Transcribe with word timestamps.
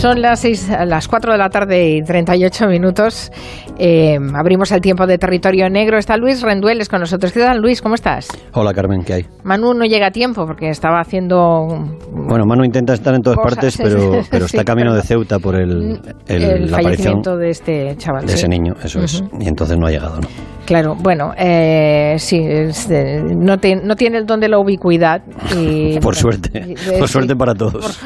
Son 0.00 0.22
las, 0.22 0.40
seis, 0.40 0.66
las 0.86 1.08
4 1.08 1.32
de 1.32 1.38
la 1.38 1.50
tarde 1.50 1.96
y 1.96 2.02
38 2.02 2.66
minutos. 2.68 3.30
Eh, 3.78 4.16
abrimos 4.34 4.72
el 4.72 4.80
tiempo 4.80 5.06
de 5.06 5.18
territorio 5.18 5.68
negro. 5.68 5.98
Está 5.98 6.16
Luis 6.16 6.40
Rendueles 6.40 6.88
con 6.88 7.00
nosotros. 7.00 7.32
¿Qué 7.32 7.40
tal, 7.40 7.58
Luis? 7.60 7.82
¿Cómo 7.82 7.96
estás? 7.96 8.28
Hola, 8.54 8.72
Carmen, 8.72 9.02
¿qué 9.04 9.12
hay? 9.12 9.26
Manu 9.44 9.74
no 9.74 9.84
llega 9.84 10.06
a 10.06 10.10
tiempo 10.10 10.46
porque 10.46 10.70
estaba 10.70 11.00
haciendo. 11.00 11.66
Bueno, 12.12 12.46
Manu 12.46 12.64
intenta 12.64 12.94
estar 12.94 13.14
en 13.14 13.20
todas 13.20 13.36
Cosas, 13.40 13.54
partes, 13.56 13.76
pero, 13.76 14.22
pero 14.30 14.48
sí, 14.48 14.56
está 14.56 14.64
camino 14.64 14.94
de 14.94 15.02
Ceuta 15.02 15.38
por 15.38 15.54
el, 15.54 16.00
el- 16.28 16.42
el 16.44 16.70
la 16.70 16.78
aparición 16.78 17.22
fallecimiento 17.22 17.36
de 17.36 17.50
este 17.50 17.96
chaval. 17.98 18.22
de 18.22 18.28
sí. 18.28 18.34
ese 18.36 18.48
niño, 18.48 18.72
eso 18.82 19.00
es. 19.02 19.22
Y 19.38 19.48
entonces 19.48 19.76
no 19.78 19.86
ha 19.86 19.90
llegado, 19.90 20.16
¿no? 20.18 20.28
Claro, 20.70 20.94
bueno, 20.94 21.32
eh, 21.36 22.14
sí, 22.18 22.38
es 22.40 22.88
no, 22.88 23.58
te- 23.58 23.74
no 23.74 23.96
tiene 23.96 24.18
el 24.18 24.24
don 24.24 24.38
de 24.38 24.48
la 24.48 24.60
ubicuidad. 24.60 25.20
Y, 25.58 25.98
Por 26.00 26.14
suerte, 26.14 26.60
y- 26.64 26.74
de- 26.76 26.98
por 27.00 27.08
suerte 27.08 27.34
para 27.34 27.56
todos. 27.56 27.98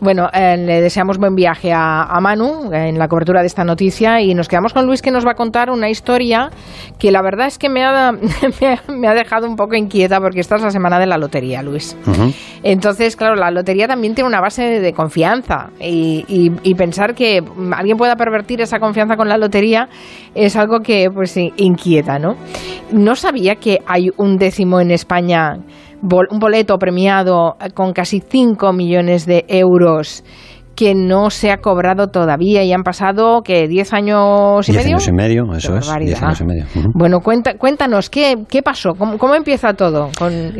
bueno, 0.00 0.28
eh, 0.32 0.56
le 0.56 0.80
deseamos 0.80 1.16
buen 1.18 1.36
viaje 1.36 1.72
a, 1.72 2.02
a 2.02 2.20
Manu 2.20 2.72
eh, 2.72 2.88
en 2.88 2.98
la 2.98 3.06
cobertura 3.06 3.40
de 3.40 3.46
esta 3.46 3.62
noticia 3.62 4.20
y 4.20 4.34
nos 4.34 4.48
quedamos 4.48 4.72
con 4.72 4.84
Luis 4.86 5.00
que 5.00 5.12
nos 5.12 5.24
va 5.24 5.30
a 5.30 5.34
contar 5.36 5.70
una 5.70 5.88
historia 5.88 6.50
que 6.98 7.12
la 7.12 7.22
verdad 7.22 7.46
es 7.46 7.56
que 7.56 7.68
me 7.68 7.84
ha, 7.84 8.10
me 8.88 9.14
dejado 9.14 9.46
un 9.48 9.54
poco 9.54 9.76
inquieta 9.76 10.18
porque 10.18 10.40
esta 10.40 10.56
es 10.56 10.62
la 10.62 10.70
semana 10.72 10.98
de 10.98 11.06
la 11.06 11.18
lotería, 11.18 11.62
Luis. 11.62 11.96
Entonces, 12.64 13.14
claro, 13.14 13.36
la 13.36 13.52
lotería 13.52 13.86
también 13.86 14.16
tiene 14.16 14.26
una 14.26 14.40
base 14.40 14.80
de 14.80 14.92
confianza 14.92 15.70
y, 15.80 16.24
y- 16.26 16.50
y 16.64 16.74
pensar 16.74 17.14
que 17.14 17.40
alguien 17.76 17.96
pueda 17.96 18.16
pervertir 18.16 18.60
esa 18.60 18.80
confianza 18.80 19.16
con 19.16 19.28
la 19.28 19.36
lotería 19.38 19.88
es 20.34 20.56
algo 20.56 20.80
que 20.80 21.08
pues 21.14 21.30
sí, 21.30 21.43
inquieta, 21.56 22.18
¿no? 22.18 22.36
No 22.92 23.16
sabía 23.16 23.56
que 23.56 23.80
hay 23.86 24.10
un 24.16 24.36
décimo 24.36 24.80
en 24.80 24.90
España, 24.90 25.58
un 26.02 26.38
boleto 26.38 26.78
premiado 26.78 27.56
con 27.74 27.92
casi 27.92 28.20
5 28.20 28.72
millones 28.72 29.26
de 29.26 29.44
euros 29.48 30.22
que 30.74 30.94
no 30.94 31.30
se 31.30 31.50
ha 31.50 31.58
cobrado 31.58 32.08
todavía 32.08 32.62
y 32.64 32.72
han 32.72 32.82
pasado 32.82 33.42
que 33.42 33.68
10 33.68 33.92
años 33.92 34.68
y 34.68 34.72
Diez 34.72 34.84
medio. 34.84 34.96
años 34.96 35.08
y 35.08 35.12
medio, 35.12 35.42
eso 35.56 35.76
es. 35.76 35.90
Diez 36.00 36.22
años 36.22 36.40
y 36.40 36.44
medio. 36.44 36.64
Bueno, 36.94 37.20
cuenta, 37.20 37.54
cuéntanos, 37.56 38.10
¿qué, 38.10 38.36
qué 38.48 38.62
pasó? 38.62 38.94
¿Cómo, 38.94 39.18
cómo 39.18 39.34
empieza 39.34 39.74
todo? 39.74 40.10
Con- 40.18 40.52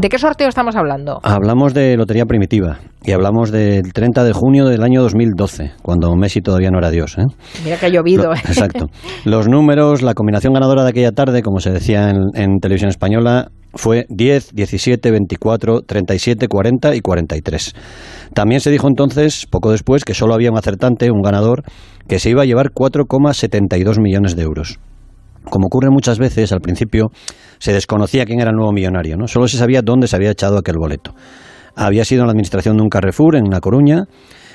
¿De 0.00 0.08
qué 0.08 0.18
sorteo 0.18 0.48
estamos 0.48 0.76
hablando? 0.76 1.20
Hablamos 1.22 1.74
de 1.74 1.96
Lotería 1.96 2.24
Primitiva 2.26 2.78
y 3.04 3.12
hablamos 3.12 3.50
del 3.50 3.92
30 3.92 4.24
de 4.24 4.32
junio 4.32 4.66
del 4.66 4.82
año 4.82 5.02
2012, 5.02 5.72
cuando 5.82 6.14
Messi 6.16 6.40
todavía 6.40 6.70
no 6.70 6.78
era 6.78 6.90
Dios. 6.90 7.16
¿eh? 7.18 7.24
Mira 7.64 7.76
que 7.78 7.86
ha 7.86 7.88
llovido. 7.88 8.24
Lo- 8.24 8.34
¿eh? 8.34 8.38
Exacto. 8.46 8.86
Los 9.24 9.48
números, 9.48 10.02
la 10.02 10.14
combinación 10.14 10.52
ganadora 10.52 10.82
de 10.84 10.90
aquella 10.90 11.12
tarde, 11.12 11.42
como 11.42 11.60
se 11.60 11.70
decía 11.70 12.10
en, 12.10 12.18
en 12.34 12.58
televisión 12.60 12.90
española, 12.90 13.48
fue 13.74 14.06
10, 14.08 14.54
17, 14.54 15.10
24, 15.10 15.82
37, 15.82 16.48
40 16.48 16.94
y 16.94 17.00
43. 17.00 17.74
También 18.34 18.60
se 18.60 18.70
dijo 18.70 18.88
entonces, 18.88 19.46
poco 19.46 19.70
después, 19.70 20.04
que 20.04 20.14
solo 20.14 20.34
había 20.34 20.50
un 20.50 20.58
acertante, 20.58 21.10
un 21.10 21.22
ganador, 21.22 21.62
que 22.08 22.18
se 22.18 22.30
iba 22.30 22.42
a 22.42 22.46
llevar 22.46 22.72
4,72 22.72 24.00
millones 24.00 24.36
de 24.36 24.42
euros. 24.42 24.78
Como 25.44 25.66
ocurre 25.66 25.90
muchas 25.90 26.18
veces, 26.18 26.52
al 26.52 26.60
principio 26.60 27.10
se 27.58 27.72
desconocía 27.72 28.24
quién 28.24 28.40
era 28.40 28.50
el 28.50 28.56
nuevo 28.56 28.72
millonario, 28.72 29.16
¿no? 29.16 29.26
Solo 29.26 29.48
se 29.48 29.56
sabía 29.56 29.82
dónde 29.82 30.06
se 30.06 30.16
había 30.16 30.30
echado 30.30 30.58
aquel 30.58 30.76
boleto. 30.78 31.14
Había 31.76 32.04
sido 32.04 32.22
en 32.22 32.26
la 32.26 32.32
administración 32.32 32.76
de 32.76 32.82
un 32.82 32.88
Carrefour 32.88 33.36
en 33.36 33.44
La 33.50 33.60
Coruña 33.60 34.04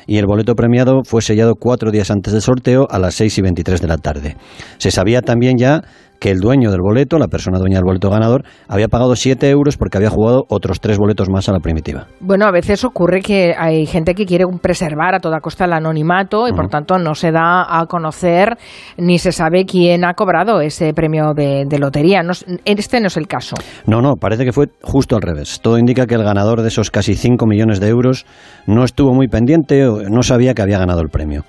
y 0.08 0.17
el 0.17 0.25
boleto 0.25 0.53
premiado 0.53 1.02
fue 1.03 1.21
sellado 1.21 1.55
cuatro 1.55 1.91
días 1.91 2.11
antes 2.11 2.33
del 2.33 2.41
sorteo 2.41 2.88
a 2.89 2.99
las 2.99 3.16
6 3.16 3.38
y 3.39 3.41
23 3.41 3.81
de 3.81 3.88
la 3.88 3.97
tarde. 3.97 4.38
Se 4.77 4.91
sabía 4.91 5.21
también 5.21 5.58
ya 5.58 5.81
que 6.19 6.31
el 6.31 6.39
dueño 6.39 6.71
del 6.71 6.81
boleto, 6.81 7.17
la 7.19 7.27
persona 7.27 7.59
dueña 7.59 7.77
del 7.77 7.85
boleto 7.85 8.09
ganador, 8.09 8.44
había 8.67 8.88
pagado 8.88 9.16
7 9.16 9.49
euros 9.49 9.77
porque 9.77 9.97
había 9.97 10.09
jugado 10.09 10.45
otros 10.49 10.80
tres 10.80 10.97
boletos 10.97 11.30
más 11.30 11.47
a 11.49 11.52
la 11.52 11.59
primitiva. 11.59 12.08
Bueno, 12.19 12.45
a 12.45 12.52
veces 12.52 12.83
ocurre 12.83 13.21
que 13.21 13.53
hay 13.58 13.85
gente 13.85 14.13
que 14.16 14.25
quiere 14.25 14.45
preservar 14.61 15.16
a 15.16 15.19
toda 15.19 15.39
costa 15.39 15.66
el 15.66 15.73
anonimato 15.73 16.47
y 16.47 16.53
por 16.53 16.67
tanto 16.69 16.97
no 16.97 17.16
se 17.16 17.31
da 17.31 17.66
a 17.80 17.86
conocer 17.88 18.58
ni 18.98 19.17
se 19.20 19.31
sabe 19.31 19.65
quién 19.65 20.05
ha 20.05 20.14
cobrado 20.14 20.61
ese 20.61 20.93
premio 20.93 21.33
de, 21.36 21.65
de 21.67 21.80
lotería. 21.80 22.23
No 22.23 22.31
es- 22.31 22.45
este 22.65 22.99
no 22.99 23.08
es 23.08 23.17
el 23.17 23.27
caso. 23.27 23.55
No, 23.86 24.02
no, 24.02 24.15
parece 24.15 24.45
que 24.45 24.52
fue 24.54 24.67
justo 24.81 25.15
al 25.15 25.21
revés. 25.21 25.59
Todo 25.61 25.77
indica 25.77 26.05
que 26.08 26.15
el 26.15 26.23
ganador 26.23 26.61
de 26.61 26.67
esos 26.70 26.92
casi 26.92 27.15
5 27.15 27.45
millones 27.45 27.80
de 27.80 27.89
euros 27.89 28.25
no 28.67 28.83
estuvo 28.83 29.14
muy 29.14 29.27
pendiente 29.27 29.87
o 29.87 30.02
no 30.09 30.23
sabía 30.23 30.54
que 30.54 30.61
había 30.61 30.80
ganado 30.80 31.02
el 31.02 31.09
premio. 31.09 31.43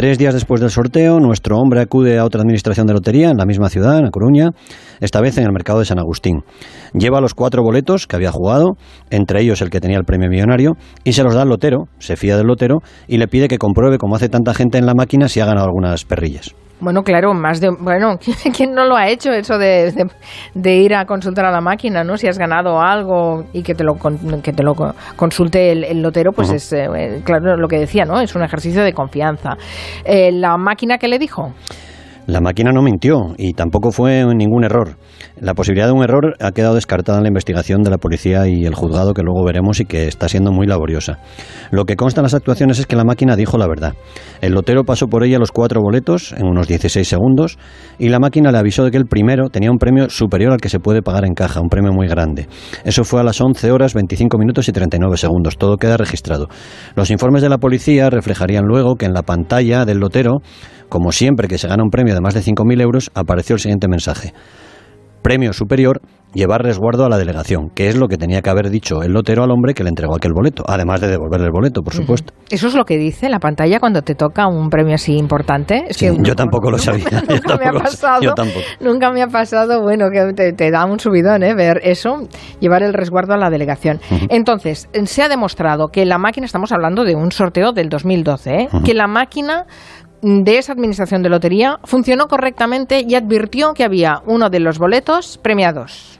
Tres 0.00 0.16
días 0.16 0.32
después 0.32 0.62
del 0.62 0.70
sorteo, 0.70 1.20
nuestro 1.20 1.58
hombre 1.58 1.82
acude 1.82 2.18
a 2.18 2.24
otra 2.24 2.40
administración 2.40 2.86
de 2.86 2.94
lotería 2.94 3.28
en 3.28 3.36
la 3.36 3.44
misma 3.44 3.68
ciudad, 3.68 3.98
en 3.98 4.04
La 4.04 4.10
Coruña, 4.10 4.48
esta 4.98 5.20
vez 5.20 5.36
en 5.36 5.44
el 5.44 5.52
mercado 5.52 5.80
de 5.80 5.84
San 5.84 5.98
Agustín. 5.98 6.40
Lleva 6.94 7.20
los 7.20 7.34
cuatro 7.34 7.62
boletos 7.62 8.06
que 8.06 8.16
había 8.16 8.32
jugado, 8.32 8.78
entre 9.10 9.42
ellos 9.42 9.60
el 9.60 9.68
que 9.68 9.78
tenía 9.78 9.98
el 9.98 10.06
premio 10.06 10.30
millonario, 10.30 10.78
y 11.04 11.12
se 11.12 11.22
los 11.22 11.34
da 11.34 11.42
al 11.42 11.50
lotero, 11.50 11.88
se 11.98 12.16
fía 12.16 12.38
del 12.38 12.46
lotero 12.46 12.78
y 13.08 13.18
le 13.18 13.28
pide 13.28 13.46
que 13.46 13.58
compruebe, 13.58 13.98
como 13.98 14.16
hace 14.16 14.30
tanta 14.30 14.54
gente 14.54 14.78
en 14.78 14.86
la 14.86 14.94
máquina, 14.94 15.28
si 15.28 15.40
ha 15.40 15.44
ganado 15.44 15.66
algunas 15.66 16.06
perrillas. 16.06 16.54
Bueno, 16.80 17.02
claro, 17.02 17.34
más 17.34 17.60
de... 17.60 17.70
Bueno, 17.78 18.16
¿quién 18.56 18.72
no 18.72 18.86
lo 18.86 18.96
ha 18.96 19.08
hecho 19.08 19.30
eso 19.32 19.58
de, 19.58 19.92
de- 19.92 20.10
de 20.54 20.76
ir 20.76 20.94
a 20.94 21.04
consultar 21.04 21.44
a 21.44 21.50
la 21.50 21.60
máquina, 21.60 22.02
¿no? 22.04 22.16
Si 22.16 22.26
has 22.26 22.38
ganado 22.38 22.80
algo 22.80 23.44
y 23.52 23.62
que 23.62 23.74
te 23.74 23.84
lo, 23.84 23.94
que 24.42 24.52
te 24.52 24.62
lo 24.62 24.74
co- 24.74 24.94
consulte 25.16 25.72
el, 25.72 25.84
el 25.84 26.00
lotero, 26.02 26.32
pues 26.32 26.50
es, 26.50 26.72
eh, 26.72 26.86
eh, 26.96 27.20
claro, 27.24 27.56
lo 27.56 27.68
que 27.68 27.78
decía, 27.78 28.04
¿no? 28.04 28.20
Es 28.20 28.34
un 28.34 28.42
ejercicio 28.42 28.82
de 28.82 28.92
confianza. 28.92 29.50
Eh, 30.04 30.30
¿La 30.32 30.56
máquina 30.56 30.96
qué 30.98 31.08
le 31.08 31.18
dijo? 31.18 31.52
La 32.26 32.40
máquina 32.40 32.70
no 32.72 32.82
mintió 32.82 33.34
y 33.36 33.52
tampoco 33.54 33.90
fue 33.90 34.24
ningún 34.34 34.64
error. 34.64 34.96
La 35.40 35.54
posibilidad 35.54 35.86
de 35.86 35.92
un 35.92 36.02
error 36.02 36.36
ha 36.38 36.52
quedado 36.52 36.74
descartada 36.74 37.16
en 37.16 37.24
la 37.24 37.28
investigación 37.28 37.82
de 37.82 37.88
la 37.88 37.96
policía 37.96 38.46
y 38.46 38.66
el 38.66 38.74
juzgado 38.74 39.14
que 39.14 39.22
luego 39.22 39.42
veremos 39.42 39.80
y 39.80 39.86
que 39.86 40.06
está 40.06 40.28
siendo 40.28 40.52
muy 40.52 40.66
laboriosa. 40.66 41.18
Lo 41.70 41.86
que 41.86 41.96
consta 41.96 42.20
en 42.20 42.24
las 42.24 42.34
actuaciones 42.34 42.78
es 42.78 42.86
que 42.86 42.94
la 42.94 43.04
máquina 43.04 43.36
dijo 43.36 43.56
la 43.56 43.66
verdad. 43.66 43.94
El 44.42 44.52
lotero 44.52 44.84
pasó 44.84 45.06
por 45.06 45.24
ella 45.24 45.38
los 45.38 45.50
cuatro 45.50 45.80
boletos 45.80 46.32
en 46.32 46.46
unos 46.46 46.68
16 46.68 47.08
segundos 47.08 47.58
y 47.98 48.10
la 48.10 48.18
máquina 48.18 48.52
le 48.52 48.58
avisó 48.58 48.84
de 48.84 48.90
que 48.90 48.98
el 48.98 49.06
primero 49.06 49.48
tenía 49.48 49.70
un 49.70 49.78
premio 49.78 50.10
superior 50.10 50.52
al 50.52 50.60
que 50.60 50.68
se 50.68 50.78
puede 50.78 51.00
pagar 51.00 51.24
en 51.24 51.32
caja, 51.32 51.62
un 51.62 51.70
premio 51.70 51.92
muy 51.92 52.06
grande. 52.06 52.46
Eso 52.84 53.04
fue 53.04 53.20
a 53.20 53.24
las 53.24 53.40
11 53.40 53.72
horas 53.72 53.94
25 53.94 54.36
minutos 54.36 54.68
y 54.68 54.72
39 54.72 55.16
segundos. 55.16 55.56
Todo 55.56 55.78
queda 55.78 55.96
registrado. 55.96 56.48
Los 56.96 57.10
informes 57.10 57.40
de 57.40 57.48
la 57.48 57.56
policía 57.56 58.10
reflejarían 58.10 58.66
luego 58.66 58.96
que 58.96 59.06
en 59.06 59.14
la 59.14 59.22
pantalla 59.22 59.86
del 59.86 60.00
lotero 60.00 60.42
como 60.90 61.12
siempre 61.12 61.48
que 61.48 61.56
se 61.56 61.68
gana 61.68 61.84
un 61.84 61.90
premio 61.90 62.14
de 62.14 62.20
más 62.20 62.34
de 62.34 62.40
5.000 62.40 62.82
euros, 62.82 63.10
apareció 63.14 63.54
el 63.54 63.60
siguiente 63.60 63.86
mensaje. 63.88 64.34
Premio 65.22 65.52
superior, 65.52 66.00
llevar 66.32 66.62
resguardo 66.62 67.04
a 67.04 67.08
la 67.08 67.18
delegación, 67.18 67.70
que 67.74 67.88
es 67.88 67.96
lo 67.96 68.08
que 68.08 68.16
tenía 68.16 68.40
que 68.40 68.50
haber 68.50 68.70
dicho 68.70 69.02
el 69.02 69.12
lotero 69.12 69.42
al 69.42 69.50
hombre 69.50 69.74
que 69.74 69.82
le 69.82 69.88
entregó 69.88 70.14
aquel 70.14 70.32
boleto, 70.32 70.62
además 70.66 71.00
de 71.00 71.08
devolverle 71.08 71.46
el 71.46 71.52
boleto, 71.52 71.82
por 71.82 71.92
supuesto. 71.92 72.32
¿Eso 72.50 72.68
es 72.68 72.74
lo 72.74 72.84
que 72.84 72.96
dice 72.96 73.28
la 73.28 73.38
pantalla 73.38 73.80
cuando 73.80 74.02
te 74.02 74.14
toca 74.14 74.46
un 74.46 74.70
premio 74.70 74.94
así 74.94 75.16
importante? 75.16 75.84
Es 75.88 75.96
Sí, 75.96 76.06
que 76.08 76.16
yo 76.22 76.34
tampoco 76.34 76.70
lo 76.70 76.78
sabía. 76.78 77.04
Yo 77.28 77.34
Nunca 77.34 77.56
me 77.58 77.66
ha 77.66 77.72
pasado. 77.72 78.22
yo 78.22 78.32
tampoco. 78.34 78.60
Nunca 78.80 79.10
me 79.10 79.22
ha 79.22 79.26
pasado, 79.26 79.82
bueno, 79.82 80.06
que 80.12 80.32
te, 80.34 80.52
te 80.52 80.70
da 80.70 80.84
un 80.84 80.98
subidón, 81.00 81.42
¿eh? 81.42 81.54
Ver 81.54 81.80
eso, 81.82 82.20
llevar 82.60 82.82
el 82.82 82.94
resguardo 82.94 83.34
a 83.34 83.36
la 83.36 83.50
delegación. 83.50 84.00
Entonces, 84.28 84.88
se 85.04 85.22
ha 85.22 85.28
demostrado 85.28 85.88
que 85.88 86.04
la 86.06 86.18
máquina, 86.18 86.46
estamos 86.46 86.72
hablando 86.72 87.04
de 87.04 87.14
un 87.14 87.32
sorteo 87.32 87.72
del 87.72 87.88
2012, 87.88 88.50
¿eh? 88.54 88.68
Que 88.84 88.94
la 88.94 89.06
máquina 89.06 89.66
de 90.22 90.58
esa 90.58 90.72
administración 90.72 91.22
de 91.22 91.28
lotería 91.30 91.78
funcionó 91.84 92.26
correctamente 92.26 93.04
y 93.06 93.14
advirtió 93.14 93.72
que 93.74 93.84
había 93.84 94.20
uno 94.26 94.50
de 94.50 94.60
los 94.60 94.78
boletos 94.78 95.38
premiados. 95.42 96.18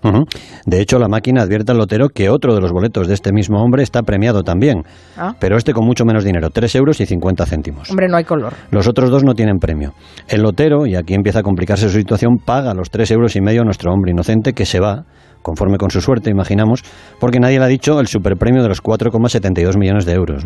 De 0.67 0.81
hecho, 0.81 0.99
la 0.99 1.09
máquina 1.09 1.43
advierte 1.43 1.73
al 1.73 1.79
lotero 1.79 2.09
que 2.09 2.31
otro 2.31 2.55
de 2.55 2.61
los 2.61 2.73
boletos 2.73 3.09
de 3.09 3.15
este 3.15 3.33
mismo 3.33 3.63
hombre 3.63 3.83
está 3.83 4.03
premiado 4.03 4.43
también, 4.43 4.85
Ah, 5.17 5.35
pero 5.39 5.57
este 5.57 5.73
con 5.75 5.85
mucho 5.85 6.05
menos 6.05 6.25
dinero, 6.25 6.49
3 6.51 6.75
euros 6.77 7.01
y 7.01 7.07
50 7.07 7.45
céntimos. 7.47 7.91
hombre, 7.91 8.09
no 8.09 8.17
hay 8.17 8.25
color. 8.25 8.55
Los 8.71 8.89
otros 8.89 9.11
dos 9.11 9.23
no 9.25 9.35
tienen 9.35 9.59
premio. 9.59 9.93
El 10.29 10.43
lotero, 10.43 10.87
y 10.87 10.95
aquí 10.97 11.15
empieza 11.15 11.41
a 11.41 11.43
complicarse 11.43 11.89
su 11.89 11.97
situación, 11.99 12.37
paga 12.39 12.73
los 12.75 12.91
tres 12.91 13.11
euros 13.11 13.37
y 13.37 13.41
medio 13.41 13.63
a 13.63 13.65
nuestro 13.65 13.93
hombre 13.93 14.13
inocente 14.13 14.53
que 14.55 14.65
se 14.65 14.81
va, 14.81 15.05
conforme 15.43 15.77
con 15.79 15.91
su 15.91 16.01
suerte, 16.01 16.31
imaginamos, 16.31 16.83
porque 17.19 17.39
nadie 17.41 17.59
le 17.59 17.65
ha 17.65 17.69
dicho 17.69 18.01
el 18.01 18.07
superpremio 18.07 18.63
de 18.63 18.69
los 18.69 18.83
4,72 18.83 19.77
millones 19.79 20.07
de 20.07 20.13
euros. 20.15 20.45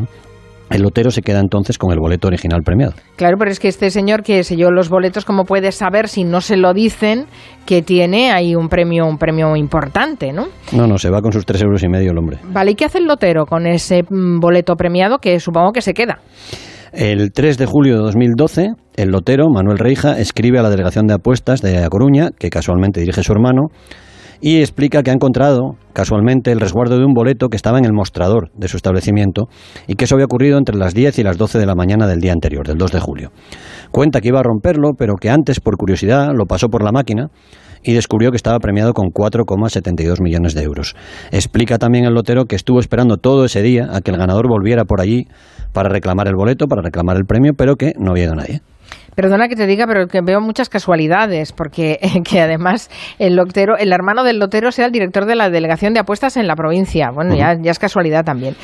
El 0.70 0.82
lotero 0.82 1.10
se 1.10 1.22
queda 1.22 1.40
entonces 1.40 1.78
con 1.78 1.92
el 1.92 1.98
boleto 1.98 2.28
original 2.28 2.62
premiado. 2.64 2.94
Claro, 3.16 3.36
pero 3.38 3.50
es 3.50 3.60
que 3.60 3.68
este 3.68 3.90
señor 3.90 4.22
que 4.22 4.42
selló 4.44 4.70
los 4.70 4.88
boletos, 4.88 5.24
¿cómo 5.24 5.44
puede 5.44 5.72
saber 5.72 6.08
si 6.08 6.24
no 6.24 6.40
se 6.40 6.56
lo 6.56 6.72
dicen 6.72 7.26
que 7.66 7.82
tiene 7.82 8.32
ahí 8.32 8.54
un 8.54 8.68
premio, 8.68 9.06
un 9.06 9.18
premio 9.18 9.56
importante, 9.56 10.32
¿no? 10.32 10.46
No, 10.72 10.86
no, 10.86 10.98
se 10.98 11.10
va 11.10 11.20
con 11.20 11.32
sus 11.32 11.44
tres 11.44 11.62
euros 11.62 11.82
y 11.82 11.88
medio 11.88 12.12
el 12.12 12.18
hombre. 12.18 12.38
Vale, 12.44 12.72
¿y 12.72 12.74
qué 12.74 12.86
hace 12.86 12.98
el 12.98 13.04
lotero 13.04 13.46
con 13.46 13.66
ese 13.66 14.02
mm, 14.02 14.40
boleto 14.40 14.74
premiado 14.74 15.18
que 15.18 15.38
supongo 15.38 15.72
que 15.72 15.82
se 15.82 15.94
queda? 15.94 16.20
El 16.92 17.32
3 17.32 17.58
de 17.58 17.66
julio 17.66 17.96
de 17.96 18.02
2012, 18.02 18.68
el 18.96 19.08
lotero, 19.08 19.48
Manuel 19.52 19.78
Reija, 19.78 20.18
escribe 20.20 20.60
a 20.60 20.62
la 20.62 20.70
delegación 20.70 21.06
de 21.06 21.14
apuestas 21.14 21.60
de 21.60 21.82
A 21.82 21.88
Coruña, 21.88 22.30
que 22.38 22.50
casualmente 22.50 23.00
dirige 23.00 23.24
su 23.24 23.32
hermano, 23.32 23.62
y 24.40 24.60
explica 24.60 25.02
que 25.02 25.10
ha 25.10 25.14
encontrado 25.14 25.76
casualmente 25.92 26.52
el 26.52 26.60
resguardo 26.60 26.98
de 26.98 27.04
un 27.04 27.14
boleto 27.14 27.48
que 27.48 27.56
estaba 27.56 27.78
en 27.78 27.84
el 27.84 27.92
mostrador 27.92 28.50
de 28.54 28.68
su 28.68 28.76
establecimiento 28.76 29.48
y 29.86 29.94
que 29.94 30.04
eso 30.04 30.14
había 30.14 30.26
ocurrido 30.26 30.58
entre 30.58 30.76
las 30.76 30.94
10 30.94 31.18
y 31.18 31.22
las 31.22 31.38
12 31.38 31.58
de 31.58 31.66
la 31.66 31.74
mañana 31.74 32.06
del 32.06 32.20
día 32.20 32.32
anterior, 32.32 32.66
del 32.66 32.78
2 32.78 32.92
de 32.92 33.00
julio. 33.00 33.32
Cuenta 33.90 34.20
que 34.20 34.28
iba 34.28 34.40
a 34.40 34.42
romperlo, 34.42 34.92
pero 34.98 35.14
que 35.14 35.30
antes, 35.30 35.60
por 35.60 35.76
curiosidad, 35.76 36.32
lo 36.34 36.46
pasó 36.46 36.68
por 36.68 36.82
la 36.82 36.92
máquina 36.92 37.28
y 37.84 37.92
descubrió 37.92 38.30
que 38.30 38.36
estaba 38.36 38.58
premiado 38.58 38.92
con 38.92 39.08
4,72 39.08 40.20
millones 40.22 40.54
de 40.54 40.62
euros. 40.62 40.96
Explica 41.30 41.78
también 41.78 42.06
el 42.06 42.14
lotero 42.14 42.46
que 42.46 42.56
estuvo 42.56 42.80
esperando 42.80 43.18
todo 43.18 43.44
ese 43.44 43.62
día 43.62 43.88
a 43.92 44.00
que 44.00 44.10
el 44.10 44.16
ganador 44.16 44.48
volviera 44.48 44.84
por 44.84 45.00
allí 45.00 45.28
para 45.72 45.90
reclamar 45.90 46.26
el 46.28 46.34
boleto, 46.34 46.66
para 46.66 46.82
reclamar 46.82 47.16
el 47.16 47.24
premio, 47.24 47.52
pero 47.56 47.76
que 47.76 47.92
no 47.98 48.12
había 48.12 48.24
ido 48.24 48.34
nadie. 48.34 48.62
Perdona 49.14 49.48
que 49.48 49.56
te 49.56 49.66
diga, 49.66 49.86
pero 49.86 50.06
que 50.06 50.20
veo 50.20 50.40
muchas 50.40 50.68
casualidades, 50.68 51.52
porque 51.52 51.98
que 52.28 52.40
además 52.40 52.90
el 53.18 53.36
lotero, 53.36 53.76
el 53.76 53.92
hermano 53.92 54.24
del 54.24 54.38
lotero 54.38 54.72
sea 54.72 54.86
el 54.86 54.92
director 54.92 55.26
de 55.26 55.36
la 55.36 55.50
delegación 55.50 55.94
de 55.94 56.00
apuestas 56.00 56.36
en 56.36 56.46
la 56.46 56.56
provincia. 56.56 57.10
Bueno, 57.12 57.34
ya, 57.34 57.54
ya, 57.60 57.70
es 57.70 57.78
casualidad 57.78 58.24
también. 58.24 58.56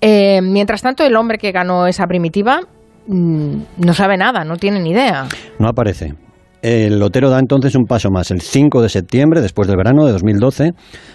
Eh, 0.00 0.40
mientras 0.42 0.82
tanto, 0.82 1.04
el 1.04 1.16
hombre 1.16 1.38
que 1.38 1.52
ganó 1.52 1.86
esa 1.86 2.06
primitiva 2.06 2.60
mm, 3.06 3.56
no 3.78 3.94
sabe 3.94 4.16
nada, 4.16 4.44
no 4.44 4.56
tiene 4.56 4.80
ni 4.80 4.90
idea. 4.90 5.26
No 5.58 5.68
aparece. 5.68 6.14
El 6.60 6.98
lotero 6.98 7.30
da 7.30 7.38
entonces 7.38 7.76
un 7.76 7.84
paso 7.84 8.10
más. 8.10 8.32
El 8.32 8.40
5 8.40 8.82
de 8.82 8.88
septiembre, 8.88 9.40
después 9.40 9.68
del 9.68 9.76
verano 9.76 10.06
de 10.06 10.12
2012, 10.12 10.72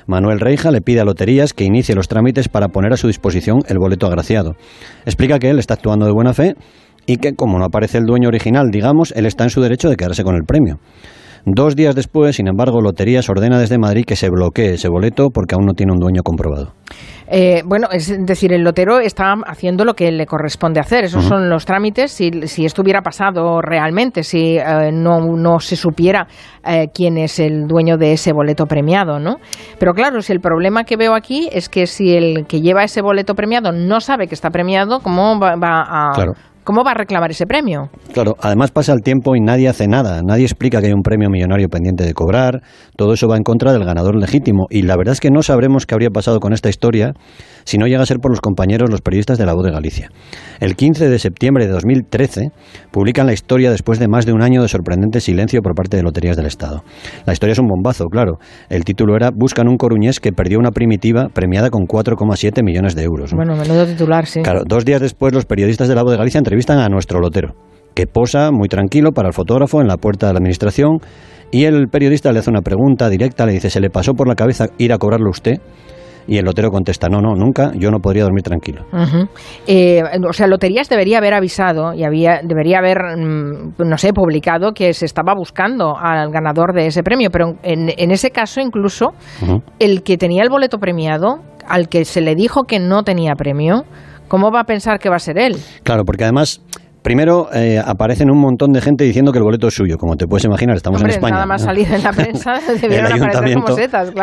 Manuel 0.07 0.39
Reija 0.39 0.71
le 0.71 0.79
pide 0.79 1.01
a 1.01 1.03
Loterías 1.03 1.51
que 1.51 1.65
inicie 1.65 1.95
los 1.95 2.07
trámites 2.07 2.47
para 2.47 2.69
poner 2.69 2.93
a 2.93 2.97
su 2.97 3.07
disposición 3.07 3.59
el 3.67 3.77
boleto 3.77 4.07
agraciado. 4.07 4.55
Explica 5.05 5.39
que 5.39 5.49
él 5.49 5.59
está 5.59 5.73
actuando 5.73 6.05
de 6.05 6.13
buena 6.13 6.33
fe 6.33 6.55
y 7.05 7.17
que, 7.17 7.33
como 7.33 7.59
no 7.59 7.65
aparece 7.65 7.97
el 7.97 8.05
dueño 8.05 8.29
original, 8.29 8.69
digamos, 8.71 9.13
él 9.15 9.25
está 9.25 9.43
en 9.43 9.49
su 9.49 9.61
derecho 9.61 9.89
de 9.89 9.95
quedarse 9.95 10.23
con 10.23 10.35
el 10.35 10.43
premio. 10.43 10.79
Dos 11.45 11.75
días 11.75 11.93
después, 11.93 12.37
sin 12.37 12.47
embargo, 12.47 12.79
Loterías 12.79 13.29
ordena 13.29 13.59
desde 13.59 13.77
Madrid 13.77 14.05
que 14.07 14.15
se 14.15 14.29
bloquee 14.29 14.75
ese 14.75 14.87
boleto 14.87 15.27
porque 15.29 15.55
aún 15.55 15.65
no 15.65 15.73
tiene 15.73 15.91
un 15.91 15.99
dueño 15.99 16.21
comprobado. 16.23 16.71
Eh, 17.27 17.63
bueno, 17.65 17.87
es 17.91 18.15
decir, 18.25 18.53
el 18.53 18.63
lotero 18.63 18.99
está 18.99 19.33
haciendo 19.45 19.83
lo 19.83 19.93
que 19.93 20.09
le 20.11 20.25
corresponde 20.25 20.79
hacer. 20.79 21.03
Esos 21.03 21.25
son 21.25 21.49
los 21.49 21.65
trámites. 21.65 22.13
Si, 22.13 22.31
si, 22.47 22.63
estuviera 22.63 23.01
pasado 23.01 23.59
realmente, 23.61 24.23
si 24.23 24.57
eh, 24.57 24.91
no, 24.93 25.19
no, 25.35 25.59
se 25.59 25.75
supiera 25.75 26.27
eh, 26.65 26.87
quién 26.93 27.17
es 27.17 27.39
el 27.39 27.67
dueño 27.67 27.97
de 27.97 28.13
ese 28.13 28.31
boleto 28.31 28.65
premiado, 28.65 29.19
¿no? 29.19 29.37
Pero 29.79 29.93
claro, 29.93 30.21
si 30.21 30.31
el 30.31 30.39
problema 30.39 30.85
que 30.85 30.95
veo 30.95 31.13
aquí 31.13 31.49
es 31.51 31.67
que 31.67 31.87
si 31.87 32.15
el 32.15 32.45
que 32.47 32.61
lleva 32.61 32.85
ese 32.85 33.01
boleto 33.01 33.35
premiado 33.35 33.73
no 33.73 33.99
sabe 33.99 34.27
que 34.27 34.35
está 34.35 34.49
premiado, 34.49 35.01
¿cómo 35.01 35.39
va, 35.39 35.55
a 35.55 36.13
¿Cómo 36.63 36.83
va 36.83 36.91
a 36.91 36.93
reclamar 36.93 37.31
ese 37.31 37.45
premio? 37.45 37.89
Claro, 38.13 38.35
además 38.39 38.71
pasa 38.71 38.93
el 38.93 39.01
tiempo 39.01 39.35
y 39.35 39.41
nadie 39.41 39.67
hace 39.67 39.87
nada, 39.87 40.21
nadie 40.23 40.45
explica 40.45 40.79
que 40.79 40.87
hay 40.87 40.93
un 40.93 41.01
premio 41.01 41.29
millonario 41.29 41.67
pendiente 41.67 42.05
de 42.05 42.13
cobrar, 42.13 42.61
todo 42.95 43.13
eso 43.13 43.27
va 43.27 43.35
en 43.35 43.43
contra 43.43 43.73
del 43.73 43.83
ganador 43.83 44.15
legítimo. 44.15 44.67
Y 44.69 44.83
la 44.83 44.95
verdad 44.95 45.11
es 45.11 45.19
que 45.19 45.29
no 45.29 45.43
sabremos 45.43 45.85
qué 45.85 45.95
habría 45.95 46.09
pasado 46.09 46.39
con 46.39 46.53
esta 46.53 46.69
historia 46.69 47.13
si 47.65 47.77
no 47.77 47.87
llega 47.87 48.01
a 48.01 48.05
ser 48.05 48.19
por 48.19 48.31
los 48.31 48.41
compañeros, 48.41 48.89
los 48.89 49.01
periodistas 49.01 49.37
de 49.37 49.45
La 49.45 49.53
Voz 49.53 49.65
de 49.65 49.71
Galicia. 49.71 50.09
El 50.59 50.75
15 50.75 51.09
de 51.09 51.19
septiembre 51.19 51.65
de 51.65 51.71
2013 51.73 52.51
publican 52.91 53.25
la 53.25 53.33
historia 53.33 53.71
después 53.71 53.99
de 53.99 54.07
más 54.07 54.25
de 54.25 54.33
un 54.33 54.41
año 54.41 54.61
de 54.61 54.67
sorprendente 54.67 55.21
silencio 55.21 55.61
por 55.61 55.75
parte 55.75 55.97
de 55.97 56.03
Loterías 56.03 56.37
del 56.37 56.45
Estado. 56.45 56.83
La 57.25 57.33
historia 57.33 57.53
es 57.53 57.59
un 57.59 57.67
bombazo, 57.67 58.05
claro. 58.05 58.39
El 58.69 58.83
título 58.83 59.15
era 59.15 59.31
Buscan 59.33 59.67
un 59.67 59.77
coruñés 59.77 60.19
que 60.19 60.31
perdió 60.31 60.59
una 60.59 60.71
primitiva 60.71 61.27
premiada 61.33 61.69
con 61.69 61.83
4,7 61.83 62.63
millones 62.63 62.95
de 62.95 63.03
euros. 63.03 63.33
Bueno, 63.33 63.55
menudo 63.55 63.85
titular, 63.85 64.25
sí. 64.25 64.41
Claro, 64.41 64.63
dos 64.65 64.85
días 64.85 65.01
después 65.01 65.33
los 65.33 65.45
periodistas 65.45 65.87
de 65.87 65.95
La 65.95 66.03
Voz 66.03 66.11
de 66.11 66.17
Galicia 66.17 66.37
entrevistan 66.37 66.79
a 66.79 66.89
nuestro 66.89 67.19
lotero, 67.19 67.55
que 67.93 68.07
posa 68.07 68.51
muy 68.51 68.67
tranquilo 68.67 69.11
para 69.11 69.29
el 69.29 69.33
fotógrafo 69.33 69.81
en 69.81 69.87
la 69.87 69.97
puerta 69.97 70.27
de 70.27 70.33
la 70.33 70.37
administración 70.37 70.99
y 71.51 71.65
el 71.65 71.87
periodista 71.87 72.31
le 72.31 72.39
hace 72.39 72.49
una 72.49 72.61
pregunta 72.61 73.09
directa, 73.09 73.45
le 73.45 73.53
dice, 73.53 73.69
¿se 73.69 73.79
le 73.79 73.89
pasó 73.89 74.13
por 74.13 74.27
la 74.27 74.35
cabeza 74.35 74.67
ir 74.79 74.91
a 74.91 74.97
cobrarlo 74.97 75.29
usted? 75.29 75.59
Y 76.27 76.37
el 76.37 76.45
lotero 76.45 76.69
contesta, 76.71 77.09
no, 77.09 77.19
no, 77.21 77.35
nunca, 77.35 77.71
yo 77.75 77.91
no 77.91 77.99
podría 77.99 78.23
dormir 78.23 78.43
tranquilo. 78.43 78.85
Eh, 79.67 80.01
o 80.27 80.33
sea, 80.33 80.47
Loterías 80.47 80.89
debería 80.89 81.17
haber 81.17 81.33
avisado 81.33 81.93
y 81.93 82.03
había, 82.03 82.41
debería 82.43 82.79
haber, 82.79 82.97
mm, 83.17 83.73
no 83.77 83.97
sé, 83.97 84.13
publicado 84.13 84.73
que 84.73 84.93
se 84.93 85.05
estaba 85.05 85.33
buscando 85.35 85.97
al 85.97 86.31
ganador 86.31 86.73
de 86.73 86.87
ese 86.87 87.03
premio, 87.03 87.29
pero 87.31 87.55
en, 87.63 87.91
en 87.97 88.11
ese 88.11 88.31
caso 88.31 88.61
incluso 88.61 89.13
el 89.79 90.03
que 90.03 90.17
tenía 90.17 90.43
el 90.43 90.49
boleto 90.49 90.77
premiado, 90.77 91.39
al 91.67 91.89
que 91.89 92.05
se 92.05 92.21
le 92.21 92.35
dijo 92.35 92.63
que 92.63 92.79
no 92.79 93.03
tenía 93.03 93.33
premio, 93.35 93.83
¿cómo 94.27 94.51
va 94.51 94.61
a 94.61 94.65
pensar 94.65 94.99
que 94.99 95.09
va 95.09 95.15
a 95.17 95.19
ser 95.19 95.37
él? 95.37 95.57
Claro, 95.83 96.03
porque 96.05 96.23
además 96.23 96.61
Primero, 97.03 97.49
eh, 97.53 97.81
aparecen 97.83 98.31
un 98.31 98.39
montón 98.39 98.71
de 98.71 98.79
gente 98.79 99.03
diciendo 99.03 99.33
que 99.33 99.37
el 99.37 99.43
boleto 99.43 99.67
es 99.67 99.73
suyo, 99.73 99.97
como 99.97 100.15
te 100.15 100.25
puedes 100.25 100.45
imaginar, 100.45 100.77
estamos 100.77 101.01
en 101.01 101.09
España. 101.09 101.33
Nada 101.33 101.45
más 101.45 101.61
salir 101.61 101.85
en 101.91 102.01
la 102.01 102.13
prensa, 102.13 102.53
el 102.81 103.05
ayuntamiento, 103.05 103.75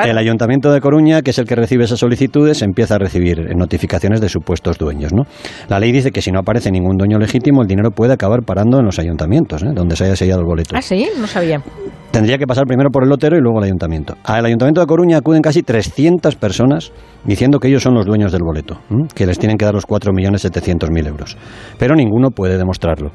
El 0.02 0.16
ayuntamiento 0.16 0.72
de 0.72 0.80
Coruña, 0.80 1.20
que 1.20 1.30
es 1.30 1.38
el 1.38 1.44
que 1.44 1.56
recibe 1.56 1.84
esas 1.84 1.98
solicitudes, 1.98 2.62
empieza 2.62 2.94
a 2.94 2.98
recibir 2.98 3.54
notificaciones 3.54 4.22
de 4.22 4.30
supuestos 4.30 4.78
dueños. 4.78 5.12
¿no? 5.12 5.24
La 5.68 5.78
ley 5.78 5.92
dice 5.92 6.10
que 6.10 6.22
si 6.22 6.32
no 6.32 6.40
aparece 6.40 6.70
ningún 6.70 6.96
dueño 6.96 7.18
legítimo, 7.18 7.60
el 7.60 7.68
dinero 7.68 7.90
puede 7.90 8.14
acabar 8.14 8.40
parando 8.46 8.78
en 8.78 8.86
los 8.86 8.98
ayuntamientos, 8.98 9.62
¿eh? 9.62 9.72
donde 9.74 9.94
se 9.94 10.04
haya 10.04 10.16
sellado 10.16 10.40
el 10.40 10.46
boleto. 10.46 10.74
Ah, 10.74 10.80
sí, 10.80 11.06
no 11.18 11.26
sabía. 11.26 11.62
Tendría 12.10 12.38
que 12.38 12.46
pasar 12.46 12.64
primero 12.66 12.90
por 12.90 13.04
el 13.04 13.08
lotero 13.08 13.36
y 13.36 13.40
luego 13.40 13.58
el 13.58 13.66
ayuntamiento. 13.66 14.16
Al 14.24 14.44
ayuntamiento 14.44 14.80
de 14.80 14.86
Coruña 14.88 15.18
acuden 15.18 15.42
casi 15.42 15.62
300 15.62 16.34
personas 16.34 16.92
diciendo 17.24 17.60
que 17.60 17.68
ellos 17.68 17.84
son 17.84 17.94
los 17.94 18.04
dueños 18.04 18.32
del 18.32 18.42
boleto, 18.42 18.80
que 19.14 19.26
les 19.26 19.38
tienen 19.38 19.56
que 19.56 19.64
dar 19.64 19.74
los 19.74 19.86
4.700.000 19.86 21.06
euros. 21.06 21.36
Pero 21.78 21.94
ninguno 21.94 22.30
puede 22.30 22.58
demostrarlo. 22.58 23.12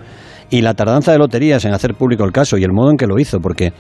Y 0.50 0.62
la 0.62 0.76
tardanza 0.76 1.12
de 1.12 1.18
loterías 1.18 1.66
en 1.66 1.74
hacer 1.74 1.96
público 1.96 2.24
el 2.24 2.32
caso 2.32 2.58
y 2.58 2.64
el 2.64 2.72
modo 2.72 2.90
en 2.90 2.96
que 2.96 3.06
lo 3.06 3.20
hizo, 3.20 3.40
porque 3.42 3.74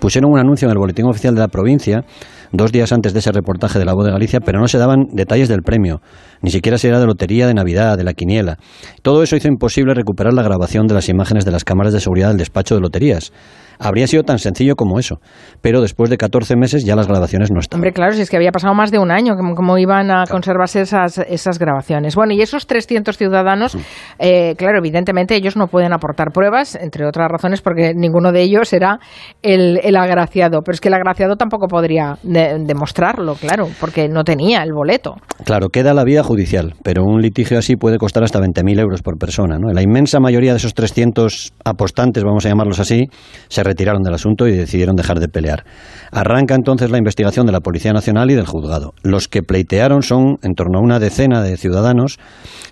pusieron 0.00 0.32
un 0.32 0.38
anuncio 0.40 0.66
en 0.66 0.72
el 0.72 0.78
boletín 0.78 1.06
oficial 1.06 1.34
de 1.34 1.40
la 1.42 1.48
provincia 1.48 2.04
dos 2.52 2.72
días 2.72 2.92
antes 2.92 3.12
de 3.12 3.20
ese 3.20 3.30
reportaje 3.30 3.78
de 3.78 3.84
la 3.84 3.94
voz 3.94 4.04
de 4.04 4.12
Galicia, 4.12 4.40
pero 4.40 4.58
no 4.58 4.66
se 4.66 4.78
daban 4.78 5.06
detalles 5.12 5.48
del 5.48 5.62
premio, 5.62 6.00
ni 6.42 6.50
siquiera 6.50 6.78
si 6.78 6.88
era 6.88 7.00
de 7.00 7.06
lotería, 7.06 7.46
de 7.46 7.54
Navidad, 7.54 7.96
de 7.96 8.04
la 8.04 8.14
quiniela. 8.14 8.58
Todo 9.02 9.22
eso 9.22 9.36
hizo 9.36 9.48
imposible 9.48 9.94
recuperar 9.94 10.32
la 10.32 10.42
grabación 10.42 10.86
de 10.86 10.94
las 10.94 11.08
imágenes 11.08 11.44
de 11.44 11.50
las 11.50 11.64
cámaras 11.64 11.92
de 11.92 12.00
seguridad 12.00 12.28
del 12.28 12.38
despacho 12.38 12.74
de 12.74 12.80
loterías. 12.80 13.32
Habría 13.82 14.06
sido 14.06 14.24
tan 14.24 14.38
sencillo 14.38 14.76
como 14.76 14.98
eso. 14.98 15.20
Pero 15.62 15.80
después 15.80 16.10
de 16.10 16.18
14 16.18 16.54
meses 16.54 16.84
ya 16.84 16.94
las 16.94 17.08
grabaciones 17.08 17.50
no 17.50 17.60
están. 17.60 17.78
Hombre, 17.78 17.92
claro, 17.92 18.12
si 18.12 18.20
es 18.20 18.28
que 18.28 18.36
había 18.36 18.52
pasado 18.52 18.74
más 18.74 18.90
de 18.90 18.98
un 18.98 19.10
año, 19.10 19.34
¿cómo, 19.56 19.78
iban 19.78 20.10
a 20.10 20.24
conservarse 20.26 20.82
esas, 20.82 21.16
esas 21.16 21.58
grabaciones? 21.58 22.14
Bueno, 22.14 22.34
y 22.34 22.42
esos 22.42 22.66
300 22.66 23.16
ciudadanos, 23.16 23.78
eh, 24.18 24.54
claro, 24.56 24.78
evidentemente 24.78 25.34
ellos 25.34 25.56
no 25.56 25.66
pueden 25.66 25.94
aportar 25.94 26.30
pruebas, 26.30 26.74
entre 26.74 27.06
otras 27.06 27.28
razones 27.30 27.62
porque 27.62 27.94
ninguno 27.94 28.32
de 28.32 28.42
ellos 28.42 28.70
era 28.74 28.98
el, 29.40 29.80
el 29.82 29.96
agraciado. 29.96 30.60
Pero 30.62 30.74
es 30.74 30.80
que 30.82 30.88
el 30.88 30.94
agraciado 30.94 31.36
tampoco 31.36 31.66
podría 31.66 32.18
demostrarlo, 32.22 33.34
claro, 33.36 33.66
porque 33.80 34.08
no 34.08 34.24
tenía 34.24 34.62
el 34.62 34.74
boleto. 34.74 35.14
Claro, 35.44 35.70
queda 35.70 35.94
la 35.94 36.04
vía 36.04 36.22
judicial, 36.30 36.74
pero 36.84 37.02
un 37.02 37.20
litigio 37.20 37.58
así 37.58 37.74
puede 37.74 37.98
costar 37.98 38.22
hasta 38.22 38.38
20.000 38.38 38.78
euros 38.78 39.02
por 39.02 39.18
persona. 39.18 39.58
¿no? 39.58 39.72
La 39.72 39.82
inmensa 39.82 40.20
mayoría 40.20 40.52
de 40.52 40.58
esos 40.58 40.74
300 40.74 41.54
apostantes, 41.64 42.22
vamos 42.22 42.46
a 42.46 42.50
llamarlos 42.50 42.78
así, 42.78 43.08
se 43.48 43.64
retiraron 43.64 44.04
del 44.04 44.14
asunto 44.14 44.46
y 44.46 44.52
decidieron 44.52 44.94
dejar 44.94 45.18
de 45.18 45.26
pelear. 45.26 45.64
Arranca 46.12 46.54
entonces 46.54 46.88
la 46.92 46.98
investigación 46.98 47.46
de 47.46 47.52
la 47.52 47.58
Policía 47.58 47.92
Nacional 47.92 48.30
y 48.30 48.34
del 48.34 48.46
juzgado. 48.46 48.94
Los 49.02 49.26
que 49.26 49.42
pleitearon 49.42 50.02
son 50.02 50.36
en 50.44 50.54
torno 50.54 50.78
a 50.78 50.82
una 50.82 51.00
decena 51.00 51.42
de 51.42 51.56
ciudadanos 51.56 52.20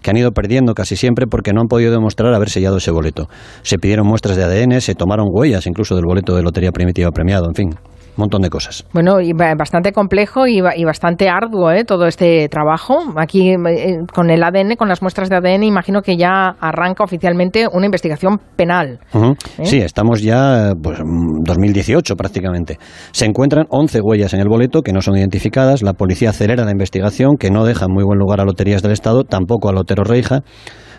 que 0.03 0.11
han 0.11 0.17
ido 0.17 0.31
perdiendo 0.31 0.75
casi 0.75 0.95
siempre 0.95 1.27
porque 1.27 1.53
no 1.53 1.61
han 1.61 1.67
podido 1.67 1.91
demostrar 1.91 2.33
haber 2.35 2.51
sellado 2.51 2.77
ese 2.77 2.93
boleto. 2.93 3.29
Se 3.63 3.79
pidieron 3.79 4.07
muestras 4.07 4.37
de 4.37 4.45
ADN, 4.45 4.81
se 4.81 4.95
tomaron 4.95 5.27
huellas 5.33 5.67
incluso 5.67 5.97
del 5.97 6.05
boleto 6.07 6.37
de 6.37 6.45
lotería 6.45 6.71
primitiva 6.71 7.11
premiado, 7.11 7.47
en 7.49 7.55
fin 7.55 7.71
montón 8.19 8.43
de 8.43 8.51
cosas. 8.51 8.85
Bueno, 8.93 9.21
y 9.21 9.33
bastante 9.33 9.93
complejo 9.93 10.47
y, 10.47 10.61
bastante 10.61 11.29
arduo 11.29 11.71
¿eh? 11.71 11.85
todo 11.85 12.07
este 12.07 12.49
trabajo. 12.49 12.99
Aquí 13.17 13.51
eh, 13.51 13.99
con 14.13 14.31
el 14.31 14.43
ADN, 14.43 14.77
con 14.77 14.89
las 14.89 15.03
muestras 15.03 15.29
de 15.29 15.37
ADN, 15.37 15.65
imagino 15.65 16.03
que 16.03 16.17
ya 16.17 16.57
arranca 16.61 17.05
oficialmente 17.05 17.67
una 17.73 17.87
investigación 17.87 18.41
penal. 18.57 19.01
¿eh? 19.15 19.35
Sí, 19.65 19.79
estamos 19.79 20.23
ya 20.23 20.73
pues 20.83 20.99
2018 20.99 22.17
prácticamente. 22.17 22.79
Se 23.13 23.25
encuentran 23.25 23.67
11 23.71 24.01
huellas 24.03 24.35
en 24.35 24.41
el 24.41 24.49
boleto 24.49 24.83
que 24.83 24.93
no 24.93 25.01
son 25.01 25.17
identificadas. 25.17 25.83
La 25.83 25.95
policía 25.95 26.31
acelera 26.31 26.65
la 26.65 26.73
investigación, 26.73 27.37
que 27.37 27.51
no 27.51 27.65
deja 27.65 27.87
en 27.87 27.93
muy 27.93 28.05
buen 28.05 28.19
lugar 28.19 28.41
a 28.41 28.45
Loterías 28.45 28.83
del 28.83 28.93
Estado, 28.93 29.25
tampoco 29.25 29.69
a 29.69 29.73
Lotero 29.73 30.05
Reija 30.05 30.43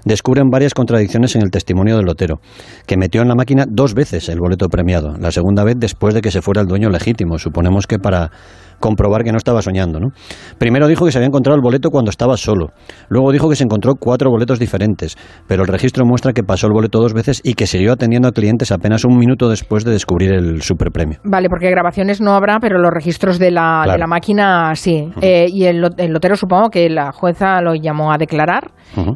descubren 0.05 0.49
varias 0.49 0.73
contradicciones 0.73 1.35
en 1.35 1.41
el 1.41 1.51
testimonio 1.51 1.97
del 1.97 2.05
lotero, 2.05 2.41
que 2.85 2.97
metió 2.97 3.21
en 3.21 3.27
la 3.27 3.35
máquina 3.35 3.65
dos 3.67 3.93
veces 3.93 4.29
el 4.29 4.39
boleto 4.39 4.69
premiado, 4.69 5.17
la 5.17 5.31
segunda 5.31 5.63
vez 5.63 5.75
después 5.77 6.13
de 6.13 6.21
que 6.21 6.31
se 6.31 6.41
fuera 6.41 6.61
el 6.61 6.67
dueño 6.67 6.89
legítimo, 6.89 7.39
suponemos 7.39 7.87
que 7.87 7.99
para 7.99 8.31
comprobar 8.79 9.23
que 9.23 9.31
no 9.31 9.37
estaba 9.37 9.61
soñando. 9.61 9.99
¿no? 9.99 10.09
Primero 10.57 10.87
dijo 10.87 11.05
que 11.05 11.11
se 11.11 11.17
había 11.17 11.27
encontrado 11.27 11.55
el 11.55 11.61
boleto 11.61 11.89
cuando 11.89 12.09
estaba 12.09 12.37
solo. 12.37 12.67
Luego 13.09 13.31
dijo 13.31 13.49
que 13.49 13.55
se 13.55 13.63
encontró 13.63 13.95
cuatro 13.95 14.29
boletos 14.29 14.59
diferentes, 14.59 15.17
pero 15.47 15.63
el 15.63 15.67
registro 15.67 16.05
muestra 16.05 16.33
que 16.33 16.43
pasó 16.43 16.67
el 16.67 16.73
boleto 16.73 16.99
dos 16.99 17.13
veces 17.13 17.41
y 17.43 17.53
que 17.53 17.67
siguió 17.67 17.93
atendiendo 17.93 18.27
a 18.27 18.31
clientes 18.31 18.71
apenas 18.71 19.05
un 19.05 19.17
minuto 19.17 19.49
después 19.49 19.83
de 19.83 19.91
descubrir 19.91 20.33
el 20.33 20.61
superpremio. 20.61 21.19
Vale, 21.23 21.49
porque 21.49 21.69
grabaciones 21.69 22.21
no 22.21 22.31
habrá, 22.31 22.59
pero 22.59 22.79
los 22.79 22.91
registros 22.91 23.39
de 23.39 23.51
la, 23.51 23.85
de 23.89 23.97
la 23.97 24.07
máquina 24.07 24.73
sí. 24.75 25.09
Eh, 25.21 25.47
y 25.49 25.65
el, 25.65 25.81
lotero 25.81 26.35
supongo 26.35 26.69
que 26.69 26.89
la 26.89 27.11
jueza 27.11 27.61
lo 27.61 27.75
llamó 27.75 28.11
a 28.11 28.17
declarar 28.17 28.71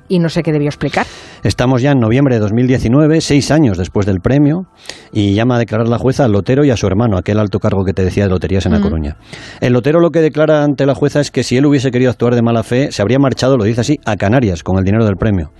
y 0.07 0.19
no 0.19 0.29
sé 0.29 0.43
qué 0.43 0.51
debió 0.51 0.67
explicar. 0.67 1.05
Estamos 1.43 1.81
ya 1.81 1.91
en 1.91 1.99
noviembre 1.99 2.35
de 2.35 2.41
2019, 2.41 3.21
seis 3.21 3.51
años 3.51 3.77
después 3.77 4.05
del 4.05 4.19
premio, 4.19 4.67
y 5.11 5.33
llama 5.33 5.55
a 5.55 5.59
declarar 5.59 5.87
la 5.87 5.97
jueza 5.97 6.25
al 6.25 6.31
lotero 6.31 6.63
y 6.63 6.69
a 6.69 6.77
su 6.77 6.87
hermano, 6.87 7.17
aquel 7.17 7.39
alto 7.39 7.59
cargo 7.59 7.83
que 7.83 7.93
te 7.93 8.03
decía 8.03 8.25
de 8.25 8.29
Loterías 8.29 8.65
en 8.65 8.73
La 8.73 8.79
Coruña. 8.79 9.17
El 9.61 9.73
lotero 9.73 9.99
lo 9.99 10.11
que 10.11 10.21
declara 10.21 10.63
ante 10.63 10.85
la 10.85 10.95
jueza 10.95 11.19
es 11.19 11.31
que 11.31 11.43
si 11.43 11.57
él 11.57 11.65
hubiese 11.65 11.91
querido 11.91 12.11
actuar 12.11 12.35
de 12.35 12.41
mala 12.41 12.63
fe, 12.63 12.91
se 12.91 13.01
habría 13.01 13.19
marchado, 13.19 13.57
lo 13.57 13.63
dice 13.63 13.81
así, 13.81 13.99
a 14.05 14.15
Canarias 14.15 14.63
con 14.63 14.77
el 14.77 14.83
dinero 14.83 15.05
del 15.05 15.15
premio. 15.15 15.51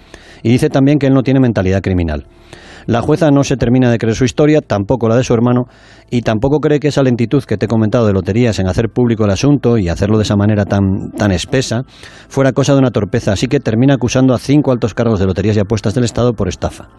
Y 0.42 0.50
dice 0.50 0.70
también 0.70 1.00
que 1.00 1.08
él 1.08 1.14
no 1.14 1.24
tiene 1.24 1.40
mentalidad 1.40 1.82
criminal. 1.82 2.26
La 2.86 3.02
jueza 3.02 3.32
no 3.32 3.46
se 3.46 3.56
termina 3.56 3.90
de 3.90 3.98
creer 3.98 4.16
su 4.16 4.26
historia, 4.26 4.60
tampoco 4.60 5.08
la 5.08 5.16
de 5.16 5.24
su 5.24 5.34
hermano, 5.34 5.68
y 6.10 6.22
tampoco 6.22 6.60
cree 6.60 6.80
que 6.80 6.90
esa 6.90 7.02
lentitud 7.02 7.44
que 7.44 7.58
te 7.58 7.66
he 7.66 7.70
comentado 7.70 8.06
de 8.06 8.14
loterías 8.14 8.60
en 8.60 8.68
hacer 8.68 8.90
público 8.90 9.24
el 9.24 9.32
asunto 9.32 9.78
y 9.78 9.88
hacerlo 9.88 10.18
de 10.18 10.24
esa 10.24 10.36
manera 10.36 10.66
tan, 10.66 11.12
tan 11.12 11.32
espesa 11.32 11.84
fuera 12.28 12.52
cosa 12.52 12.74
de 12.74 12.80
una 12.80 12.92
torpeza, 12.92 13.32
así 13.32 13.48
que 13.48 13.62
termina 13.62 13.94
acusando 13.94 14.34
a 14.34 14.40
cinco 14.40 14.72
altos 14.74 14.94
cargos 14.94 15.20
de 15.20 15.28
loterías 15.28 15.56
y 15.56 15.62
apuestas 15.62 15.94
del 15.94 16.04
Estado 16.04 16.34
por 16.34 16.50
estafa. 16.50 16.90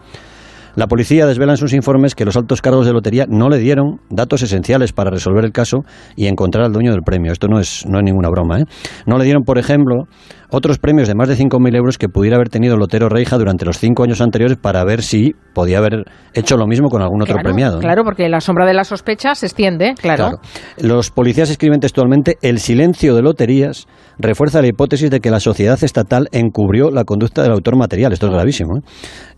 La 0.75 0.87
policía 0.87 1.25
desvela 1.25 1.53
en 1.53 1.57
sus 1.57 1.73
informes 1.73 2.15
que 2.15 2.25
los 2.25 2.35
altos 2.35 2.61
cargos 2.61 2.85
de 2.85 2.91
lotería 2.91 3.25
no 3.29 3.47
le 3.47 3.59
dieron 3.59 4.01
datos 4.09 4.41
esenciales 4.41 4.91
para 4.91 5.09
resolver 5.09 5.45
el 5.45 5.53
caso 5.53 5.85
y 6.17 6.27
encontrar 6.27 6.65
al 6.65 6.73
dueño 6.73 6.91
del 6.91 7.01
premio. 7.01 7.31
Esto 7.31 7.47
no 7.47 7.59
es, 7.59 7.85
no 7.87 7.99
es 7.99 8.03
ninguna 8.03 8.29
broma. 8.29 8.59
¿eh? 8.59 8.65
No 9.05 9.17
le 9.17 9.23
dieron, 9.23 9.43
por 9.43 9.57
ejemplo, 9.57 10.03
otros 10.49 10.77
premios 10.77 11.07
de 11.07 11.15
más 11.15 11.27
de 11.27 11.35
5.000 11.35 11.75
euros 11.75 11.97
que 11.97 12.09
pudiera 12.09 12.35
haber 12.35 12.49
tenido 12.49 12.77
Lotero 12.77 13.09
Reija 13.09 13.37
durante 13.37 13.65
los 13.65 13.79
cinco 13.79 14.03
años 14.03 14.21
anteriores 14.21 14.57
para 14.57 14.83
ver 14.83 15.01
si 15.01 15.33
podía 15.53 15.79
haber 15.79 16.05
hecho 16.33 16.57
lo 16.57 16.67
mismo 16.67 16.89
con 16.89 17.01
algún 17.01 17.21
otro 17.21 17.37
premiado. 17.41 17.79
Claro, 17.79 18.03
porque 18.03 18.29
la 18.29 18.41
sombra 18.41 18.65
de 18.65 18.73
la 18.73 18.83
sospecha 18.83 19.35
se 19.35 19.45
extiende, 19.45 19.93
claro. 19.99 20.39
Los 20.77 21.11
policías 21.11 21.49
escriben 21.49 21.79
textualmente, 21.79 22.37
el 22.41 22.59
silencio 22.59 23.15
de 23.15 23.21
loterías 23.21 23.87
refuerza 24.17 24.61
la 24.61 24.67
hipótesis 24.67 25.09
de 25.09 25.19
que 25.19 25.31
la 25.31 25.39
sociedad 25.39 25.81
estatal 25.83 26.27
encubrió 26.31 26.91
la 26.91 27.03
conducta 27.03 27.41
del 27.43 27.51
autor 27.51 27.77
material. 27.77 28.13
Esto 28.13 28.27
es 28.27 28.33
gravísimo. 28.33 28.77
¿eh? 28.77 28.81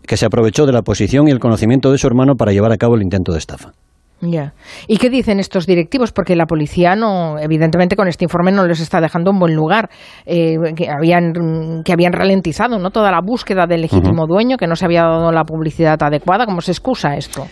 Que 0.06 0.16
se 0.16 0.26
aprovechó 0.26 0.66
de 0.66 0.72
la 0.72 0.82
posición 0.82 1.28
y 1.28 1.30
el 1.30 1.38
conocimiento 1.38 1.90
de 1.90 1.98
su 1.98 2.06
hermano 2.06 2.34
para 2.34 2.52
llevar 2.52 2.72
a 2.72 2.76
cabo 2.76 2.94
el 2.96 3.02
intento 3.02 3.32
de 3.32 3.38
estafa. 3.38 3.72
Ya. 4.20 4.52
¿Y 4.88 4.96
qué 4.96 5.10
dicen 5.10 5.38
estos 5.38 5.66
directivos? 5.66 6.10
Porque 6.12 6.34
la 6.34 6.46
policía 6.46 6.96
no, 6.96 7.38
evidentemente, 7.38 7.94
con 7.94 8.08
este 8.08 8.24
informe 8.24 8.50
no 8.50 8.66
les 8.66 8.80
está 8.80 9.00
dejando 9.00 9.30
un 9.30 9.38
buen 9.38 9.54
lugar. 9.54 9.90
Eh, 10.26 10.56
que 10.74 10.88
habían 10.90 11.82
que 11.84 11.92
habían 11.92 12.12
ralentizado, 12.12 12.78
no 12.78 12.90
toda 12.90 13.12
la 13.12 13.20
búsqueda 13.20 13.66
del 13.66 13.82
legítimo 13.82 14.26
dueño, 14.26 14.56
que 14.56 14.66
no 14.66 14.74
se 14.74 14.84
había 14.84 15.02
dado 15.02 15.30
la 15.30 15.44
publicidad 15.44 16.02
adecuada. 16.02 16.46
¿Cómo 16.46 16.60
se 16.60 16.72
excusa 16.72 17.16
esto? 17.16 17.46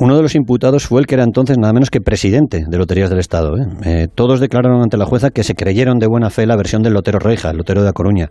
Uno 0.00 0.16
de 0.16 0.22
los 0.22 0.34
imputados 0.34 0.86
fue 0.86 1.00
el 1.00 1.06
que 1.06 1.14
era 1.14 1.24
entonces 1.24 1.56
nada 1.58 1.72
menos 1.72 1.90
que 1.90 2.00
presidente 2.00 2.64
de 2.68 2.78
Loterías 2.78 3.10
del 3.10 3.18
Estado. 3.18 3.56
¿eh? 3.56 3.66
Eh, 3.84 4.06
todos 4.14 4.38
declararon 4.38 4.82
ante 4.82 4.96
la 4.96 5.06
jueza 5.06 5.30
que 5.30 5.42
se 5.42 5.54
creyeron 5.54 5.98
de 5.98 6.06
buena 6.06 6.30
fe 6.30 6.46
la 6.46 6.56
versión 6.56 6.82
del 6.82 6.92
lotero 6.92 7.18
Reija, 7.18 7.50
el 7.50 7.56
lotero 7.56 7.82
de 7.82 7.88
A 7.88 7.92
Coruña, 7.92 8.28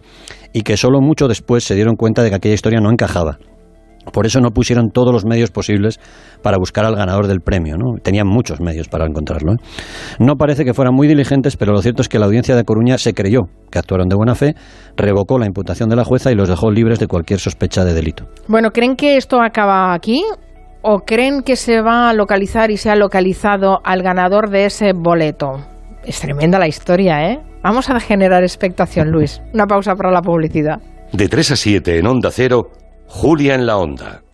y 0.54 0.62
que 0.62 0.78
solo 0.78 1.02
mucho 1.02 1.28
después 1.28 1.64
se 1.64 1.76
dieron 1.76 1.96
cuenta 1.96 2.24
de 2.24 2.30
que 2.30 2.36
aquella 2.36 2.56
historia 2.56 2.80
no 2.80 2.92
encajaba. 2.92 3.40
Por 4.12 4.26
eso 4.26 4.40
no 4.40 4.52
pusieron 4.52 4.90
todos 4.90 5.12
los 5.14 5.26
medios 5.26 5.52
posibles 5.52 6.00
para 6.42 6.58
buscar 6.58 6.86
al 6.86 6.96
ganador 6.96 7.28
del 7.28 7.42
premio. 7.42 7.78
¿no? 7.78 8.00
Tenían 8.02 8.28
muchos 8.28 8.60
medios 8.62 8.88
para 8.88 9.06
encontrarlo. 9.06 9.54
¿eh? 9.54 9.58
No 10.20 10.36
parece 10.36 10.66
que 10.66 10.74
fueran 10.74 10.94
muy 10.94 11.08
diligentes, 11.08 11.58
pero 11.58 11.74
lo 11.74 11.82
cierto 11.82 12.02
es 12.02 12.10
que 12.10 12.20
la 12.20 12.26
audiencia 12.26 12.56
de 12.56 12.64
Coruña 12.64 12.98
se 12.98 13.14
creyó 13.14 13.44
que 13.72 13.80
actuaron 13.80 14.08
de 14.08 14.16
buena 14.16 14.36
fe, 14.36 14.56
revocó 14.96 15.38
la 15.40 15.46
imputación 15.46 15.90
de 15.90 15.96
la 15.96 16.04
jueza 16.04 16.32
y 16.32 16.36
los 16.36 16.48
dejó 16.48 16.72
libres 16.72 17.00
de 17.00 17.08
cualquier 17.08 17.40
sospecha 17.40 17.84
de 17.84 17.94
delito. 17.94 18.26
Bueno, 18.48 18.72
¿creen 18.72 18.96
que 18.96 19.18
esto 19.18 19.42
acaba 19.42 19.94
aquí 19.94 20.24
o 20.82 21.00
creen 21.00 21.42
que 21.42 21.56
se 21.56 21.82
va 21.82 22.10
a 22.10 22.14
localizar 22.14 22.72
y 22.72 22.78
se 22.78 22.90
ha 22.90 22.96
localizado 22.96 23.80
al 23.84 24.04
ganador 24.04 24.50
de 24.50 24.66
ese 24.66 24.94
boleto? 24.94 25.66
Es 26.06 26.22
tremenda 26.22 26.58
la 26.60 26.68
historia, 26.68 27.32
¿eh? 27.32 27.40
Vamos 27.64 27.90
a 27.90 28.00
generar 28.00 28.44
expectación, 28.44 29.12
Luis. 29.12 29.42
Una 29.54 29.66
pausa 29.66 29.96
para 29.96 30.12
la 30.12 30.22
publicidad. 30.22 30.80
De 31.12 31.28
3 31.28 31.52
a 31.52 31.56
7 31.56 32.00
en 32.00 32.08
Onda 32.08 32.32
Cero, 32.32 32.70
Julia 33.08 33.56
en 33.56 33.66
la 33.66 33.78
Onda. 33.78 34.27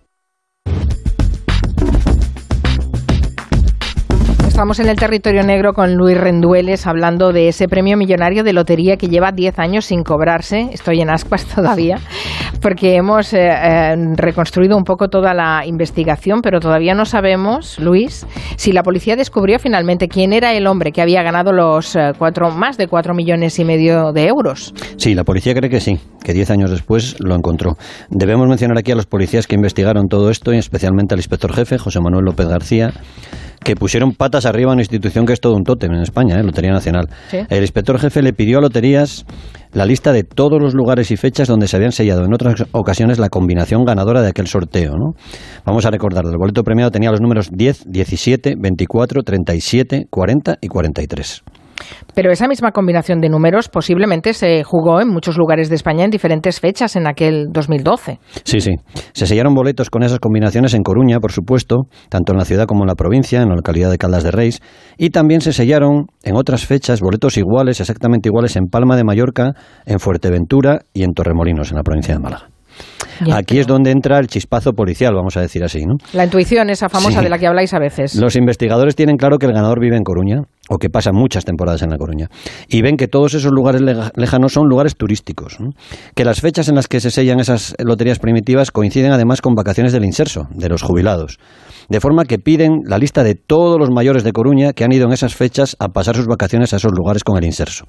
Estamos 4.54 4.80
en 4.80 4.88
el 4.88 4.98
territorio 4.98 5.42
negro 5.42 5.74
con 5.74 5.96
Luis 5.96 6.16
Rendueles 6.16 6.86
hablando 6.86 7.34
de 7.34 7.48
ese 7.48 7.68
premio 7.68 7.98
millonario 7.98 8.44
de 8.44 8.54
lotería 8.54 8.98
que 8.98 9.08
lleva 9.08 9.32
10 9.32 9.58
años 9.58 9.86
sin 9.86 10.04
cobrarse. 10.04 10.70
Estoy 10.72 11.02
en 11.02 11.10
ascuas 11.10 11.44
todavía 11.56 11.98
porque 12.62 12.96
hemos 12.96 13.34
eh, 13.34 13.50
eh, 13.50 13.96
reconstruido 14.16 14.78
un 14.78 14.84
poco 14.84 15.10
toda 15.10 15.34
la 15.34 15.66
investigación, 15.66 16.42
pero 16.44 16.60
todavía 16.60 16.94
no 16.94 17.06
sabemos, 17.06 17.80
Luis, 17.80 18.28
si 18.56 18.72
la 18.72 18.84
policía 18.84 19.16
descubrió 19.16 19.58
finalmente 19.58 20.08
quién 20.08 20.34
era 20.34 20.54
el 20.54 20.68
hombre 20.68 20.92
que 20.92 21.02
había 21.02 21.24
ganado 21.24 21.52
los 21.52 21.96
eh, 21.96 22.12
cuatro, 22.16 22.52
más 22.52 22.78
de 22.78 22.88
4 22.88 23.16
millones 23.16 23.58
y 23.58 23.66
medio 23.66 24.14
de 24.14 24.28
euros. 24.28 24.72
Sí, 24.98 25.16
la 25.16 25.24
policía 25.24 25.56
cree 25.56 25.72
que 25.72 25.82
sí, 25.82 25.98
que 26.24 26.32
10 26.32 26.52
años 26.52 26.70
después 26.70 27.16
lo 27.20 27.34
encontró. 27.34 27.72
Debemos 28.12 28.48
mencionar 28.48 28.78
aquí 28.78 28.92
a 28.92 28.96
los 28.96 29.08
policías 29.08 29.48
que 29.48 29.56
investigaron 29.56 30.08
todo 30.08 30.30
esto 30.30 30.54
y 30.54 30.60
especialmente 30.60 31.16
al 31.16 31.20
inspector 31.20 31.52
jefe, 31.54 31.80
José 31.80 32.00
Manuel 32.02 32.26
López 32.26 32.48
García 32.48 32.94
que 33.64 33.76
pusieron 33.76 34.12
patas 34.12 34.43
arriba 34.46 34.72
a 34.72 34.74
una 34.74 34.82
institución 34.82 35.26
que 35.26 35.34
es 35.34 35.40
todo 35.40 35.56
un 35.56 35.64
tótem 35.64 35.92
en 35.94 36.02
España, 36.02 36.40
¿eh? 36.40 36.44
Lotería 36.44 36.72
Nacional. 36.72 37.08
El 37.32 37.62
inspector 37.62 38.00
jefe 38.00 38.22
le 38.22 38.34
pidió 38.34 38.60
a 38.60 38.62
Loterías 38.62 39.26
la 39.74 39.86
lista 39.86 40.14
de 40.14 40.24
todos 40.24 40.62
los 40.62 40.74
lugares 40.74 41.12
y 41.12 41.18
fechas 41.18 41.48
donde 41.48 41.68
se 41.68 41.76
habían 41.76 41.92
sellado 41.92 42.24
en 42.26 42.34
otras 42.34 42.66
ocasiones 42.72 43.20
la 43.20 43.30
combinación 43.30 43.84
ganadora 43.86 44.22
de 44.22 44.30
aquel 44.30 44.48
sorteo. 44.48 44.92
¿no? 44.92 45.14
Vamos 45.66 45.86
a 45.86 45.92
recordar, 45.92 46.26
el 46.26 46.38
boleto 46.38 46.64
premiado 46.64 46.92
tenía 46.92 47.12
los 47.12 47.22
números 47.22 47.50
10, 47.52 47.86
17, 47.88 48.56
24, 48.60 49.24
37, 49.24 50.06
40 50.10 50.58
y 50.62 50.68
43. 50.68 51.44
Pero 52.16 52.32
esa 52.32 52.48
misma 52.48 52.72
combinación 52.72 53.20
de 53.20 53.30
números 53.30 53.70
posiblemente 53.70 54.34
se 54.34 54.64
jugó 54.64 55.02
en 55.02 55.10
muchos 55.10 55.38
lugares 55.38 55.70
de 55.70 55.76
España 55.76 56.06
en 56.06 56.12
diferentes 56.12 56.60
fechas 56.60 56.96
en 56.96 57.08
aquel 57.08 57.48
2012. 57.52 58.20
Sí, 58.44 58.60
sí. 58.60 58.72
Se 59.14 59.26
sellaron 59.26 59.54
boletos 59.54 59.90
con 59.90 60.04
esas 60.04 60.20
combinaciones 60.20 60.74
en 60.74 60.84
Coruña, 60.84 61.20
por 61.20 61.32
supuesto, 61.32 61.88
tanto 62.10 62.34
en 62.34 62.38
la 62.38 62.46
ciudad 62.46 62.66
como 62.66 62.84
en 62.84 62.88
la 62.88 62.96
provincia, 62.96 63.42
en 63.42 63.50
la 63.50 63.56
localidad 63.56 63.90
de 63.90 63.98
Caldas 63.98 64.24
de 64.24 64.32
Reis, 64.32 64.62
y 64.98 65.10
también 65.10 65.42
se 65.42 65.54
sellaron 65.54 66.08
en 66.24 66.36
otras 66.36 66.66
fechas 66.66 67.02
boletos 67.02 67.38
iguales, 67.38 67.80
exactamente 67.80 68.30
iguales, 68.30 68.56
en 68.56 68.66
Palma 68.66 68.96
de 68.96 69.04
Mallorca, 69.04 69.54
en 69.86 70.00
Fuerteventura 70.00 70.82
y 70.94 71.04
en 71.04 71.14
Torremolinos, 71.14 71.72
en 71.72 71.78
la 71.78 71.84
provincia 71.84 72.14
de 72.14 72.20
Málaga. 72.20 72.50
Aquí 73.32 73.60
es 73.60 73.68
donde 73.68 73.92
entra 73.92 74.20
el 74.20 74.28
chispazo 74.28 74.74
policial, 74.74 75.14
vamos 75.14 75.38
a 75.38 75.42
decir 75.42 75.64
así. 75.64 75.86
¿no? 75.86 75.96
La 76.14 76.26
intuición, 76.26 76.70
esa 76.70 76.90
famosa 76.90 77.22
de 77.22 77.30
la 77.30 77.38
que 77.38 77.48
habláis 77.48 77.74
a 77.74 77.80
veces. 77.80 78.16
Los 78.16 78.36
investigadores 78.36 78.96
tienen 78.96 79.18
claro 79.18 79.38
que 79.38 79.46
el 79.46 79.54
ganador 79.54 79.80
vive 79.80 79.98
en 79.98 80.04
Coruña, 80.04 80.42
o 80.70 80.78
que 80.78 80.90
pasa 80.90 81.12
muchas 81.12 81.46
temporadas 81.46 81.82
en 81.82 81.90
La 81.90 81.98
Coruña, 81.98 82.30
y 82.70 82.82
ven 82.82 82.96
que 82.96 83.08
todos 83.08 83.34
esos 83.34 83.52
lugares 83.52 83.82
lejanos 84.16 84.54
son 84.54 84.68
lugares 84.68 84.96
turísticos, 84.96 85.58
que 86.16 86.26
las 86.26 86.42
fechas 86.42 86.70
en 86.70 86.76
las 86.76 86.88
que 86.88 87.00
se 87.00 87.12
sellan 87.12 87.40
esas 87.40 87.76
loterías 87.80 88.20
primitivas 88.20 88.72
coinciden 88.72 89.12
además 89.12 89.42
con 89.42 89.56
vacaciones 89.56 89.92
del 89.92 90.06
inserso, 90.06 90.48
de 90.52 90.70
los 90.70 90.82
jubilados. 90.82 91.40
De 91.90 92.00
forma 92.00 92.24
que 92.24 92.40
piden 92.40 92.80
la 92.86 92.98
lista 92.98 93.24
de 93.24 93.36
todos 93.36 93.78
los 93.78 93.90
mayores 93.90 94.24
de 94.24 94.32
Coruña 94.32 94.72
que 94.74 94.86
han 94.86 94.94
ido 94.94 95.06
en 95.06 95.14
esas 95.14 95.36
fechas 95.36 95.76
a 95.80 95.90
pasar 95.90 96.16
sus 96.16 96.28
vacaciones 96.28 96.74
a 96.74 96.78
esos 96.78 96.94
lugares 96.94 97.24
con 97.24 97.38
el 97.38 97.44
inserso. 97.44 97.86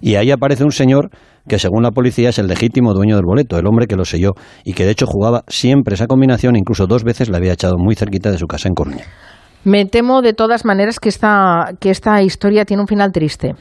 Y 0.00 0.16
ahí 0.16 0.30
aparece 0.30 0.64
un 0.64 0.72
señor 0.72 1.10
que 1.48 1.58
según 1.58 1.82
la 1.82 1.90
policía 1.90 2.30
es 2.30 2.38
el 2.38 2.46
legítimo 2.46 2.94
dueño 2.94 3.16
del 3.16 3.24
boleto, 3.26 3.58
el 3.58 3.66
hombre 3.66 3.86
que 3.86 3.96
lo 3.96 4.04
selló 4.04 4.32
y 4.64 4.72
que 4.74 4.84
de 4.84 4.92
hecho 4.92 5.06
jugaba 5.06 5.44
siempre 5.48 5.94
esa 5.94 6.06
combinación, 6.06 6.56
incluso 6.56 6.86
dos 6.86 7.04
veces 7.04 7.28
la 7.28 7.38
había 7.38 7.52
echado 7.52 7.74
muy 7.78 7.94
cerquita 7.94 8.30
de 8.30 8.38
su 8.38 8.46
casa 8.46 8.68
en 8.68 8.74
Coruña. 8.74 9.04
Me 9.64 9.86
temo 9.86 10.22
de 10.22 10.34
todas 10.34 10.64
maneras 10.64 11.00
que 11.00 11.08
esta, 11.08 11.72
que 11.80 11.90
esta 11.90 12.22
historia 12.22 12.64
tiene 12.64 12.82
un 12.82 12.88
final 12.88 13.12
triste. 13.12 13.54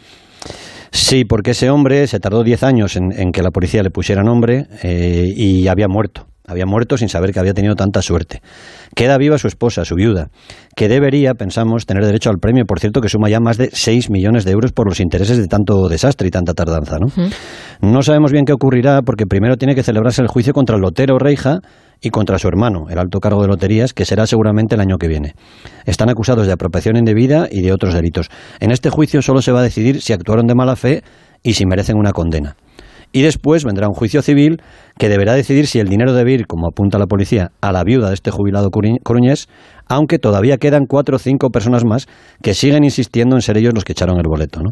Sí, 0.91 1.25
porque 1.25 1.51
ese 1.51 1.69
hombre 1.69 2.05
se 2.07 2.19
tardó 2.19 2.43
10 2.43 2.63
años 2.63 2.95
en, 2.95 3.31
que 3.31 3.41
la 3.41 3.49
policía 3.49 3.81
le 3.81 3.89
pusiera 3.89 4.21
nombre 4.21 4.67
eh, 4.83 5.25
y 5.35 5.67
había 5.67 5.87
muerto. 5.87 6.27
Había 6.45 6.65
muerto 6.65 6.97
sin 6.97 7.07
saber 7.07 7.31
que 7.31 7.39
había 7.39 7.53
tenido 7.53 7.75
tanta 7.75 8.01
suerte. 8.01 8.41
Queda 8.95 9.17
viva 9.17 9.37
su 9.37 9.47
esposa, 9.47 9.85
su 9.85 9.95
viuda, 9.95 10.27
que 10.75 10.89
debería, 10.89 11.35
pensamos, 11.35 11.85
tener 11.85 12.05
derecho 12.05 12.29
al 12.29 12.37
premio, 12.37 12.65
por 12.65 12.79
cierto, 12.79 12.99
que 12.99 13.07
suma 13.07 13.29
ya 13.29 13.39
más 13.39 13.57
de 13.57 13.69
6 13.71 14.09
millones 14.09 14.43
de 14.43 14.51
euros 14.51 14.73
por 14.73 14.87
los 14.87 14.99
intereses 14.99 15.37
de 15.37 15.47
tanto 15.47 15.87
desastre 15.87 16.27
y 16.27 16.31
tanta 16.31 16.53
tardanza. 16.53 16.97
¿no? 16.99 17.07
no 17.81 18.03
sabemos 18.03 18.31
bien 18.33 18.43
qué 18.43 18.51
ocurrirá 18.51 19.01
porque 19.03 19.25
primero 19.25 19.55
tiene 19.55 19.73
que 19.73 19.83
celebrarse 19.83 20.21
el 20.21 20.27
juicio 20.27 20.53
contra 20.53 20.75
el 20.75 20.81
lotero 20.81 21.17
Reija 21.17 21.61
y 22.03 22.09
contra 22.09 22.37
su 22.37 22.49
hermano, 22.49 22.87
el 22.89 22.99
alto 22.99 23.21
cargo 23.21 23.41
de 23.41 23.47
loterías, 23.47 23.93
que 23.93 24.03
será 24.05 24.27
seguramente 24.27 24.75
el 24.75 24.81
año 24.81 24.97
que 24.97 25.07
viene. 25.07 25.35
Están 25.85 26.09
acusados 26.09 26.45
de 26.45 26.53
apropiación 26.53 26.97
indebida 26.97 27.47
y 27.49 27.61
de 27.61 27.71
otros 27.71 27.93
delitos. 27.93 28.29
En 28.59 28.71
este 28.71 28.89
juicio 28.89 29.21
solo 29.21 29.41
se 29.41 29.53
va 29.53 29.61
a 29.61 29.63
decidir 29.63 30.01
si 30.01 30.11
actuaron 30.11 30.45
de 30.45 30.53
mala 30.53 30.75
fe 30.75 31.01
y 31.41 31.53
si 31.53 31.65
merecen 31.65 31.97
una 31.97 32.11
condena 32.11 32.57
y 33.13 33.21
después 33.21 33.63
vendrá 33.63 33.87
un 33.87 33.93
juicio 33.93 34.21
civil 34.21 34.61
que 34.97 35.07
deberá 35.07 35.33
decidir 35.33 35.67
si 35.67 35.79
el 35.79 35.87
dinero 35.87 36.13
debe 36.13 36.33
ir, 36.33 36.47
como 36.47 36.67
apunta 36.67 36.97
la 36.97 37.05
policía, 37.05 37.51
a 37.61 37.71
la 37.71 37.83
viuda 37.83 38.09
de 38.09 38.15
este 38.15 38.31
jubilado 38.31 38.69
coruñés, 38.71 39.47
aunque 39.87 40.17
todavía 40.17 40.57
quedan 40.57 40.85
cuatro 40.87 41.17
o 41.17 41.19
cinco 41.19 41.49
personas 41.49 41.85
más 41.85 42.07
que 42.41 42.55
siguen 42.55 42.83
insistiendo 42.83 43.35
en 43.35 43.41
ser 43.41 43.57
ellos 43.57 43.73
los 43.75 43.85
que 43.85 43.93
echaron 43.93 44.17
el 44.17 44.27
boleto. 44.27 44.61
¿no? 44.61 44.71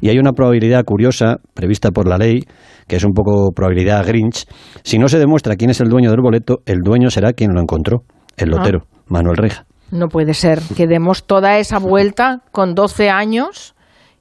Y 0.00 0.08
hay 0.08 0.18
una 0.18 0.32
probabilidad 0.32 0.84
curiosa 0.84 1.38
prevista 1.52 1.90
por 1.90 2.08
la 2.08 2.16
ley, 2.16 2.44
que 2.86 2.96
es 2.96 3.04
un 3.04 3.12
poco 3.12 3.50
probabilidad 3.54 4.06
Grinch. 4.06 4.46
Si 4.84 4.98
no 4.98 5.08
se 5.08 5.18
demuestra 5.18 5.56
quién 5.56 5.70
es 5.70 5.80
el 5.80 5.88
dueño 5.88 6.10
del 6.10 6.20
boleto, 6.22 6.60
el 6.66 6.78
dueño 6.84 7.10
será 7.10 7.32
quien 7.32 7.52
lo 7.52 7.60
encontró, 7.60 8.04
el 8.36 8.54
ah. 8.54 8.58
lotero, 8.58 8.86
Manuel 9.08 9.36
Reja. 9.36 9.66
No 9.90 10.06
puede 10.06 10.34
ser 10.34 10.60
que 10.76 10.86
demos 10.86 11.24
toda 11.26 11.58
esa 11.58 11.80
vuelta 11.80 12.42
con 12.52 12.76
12 12.76 13.10
años 13.10 13.74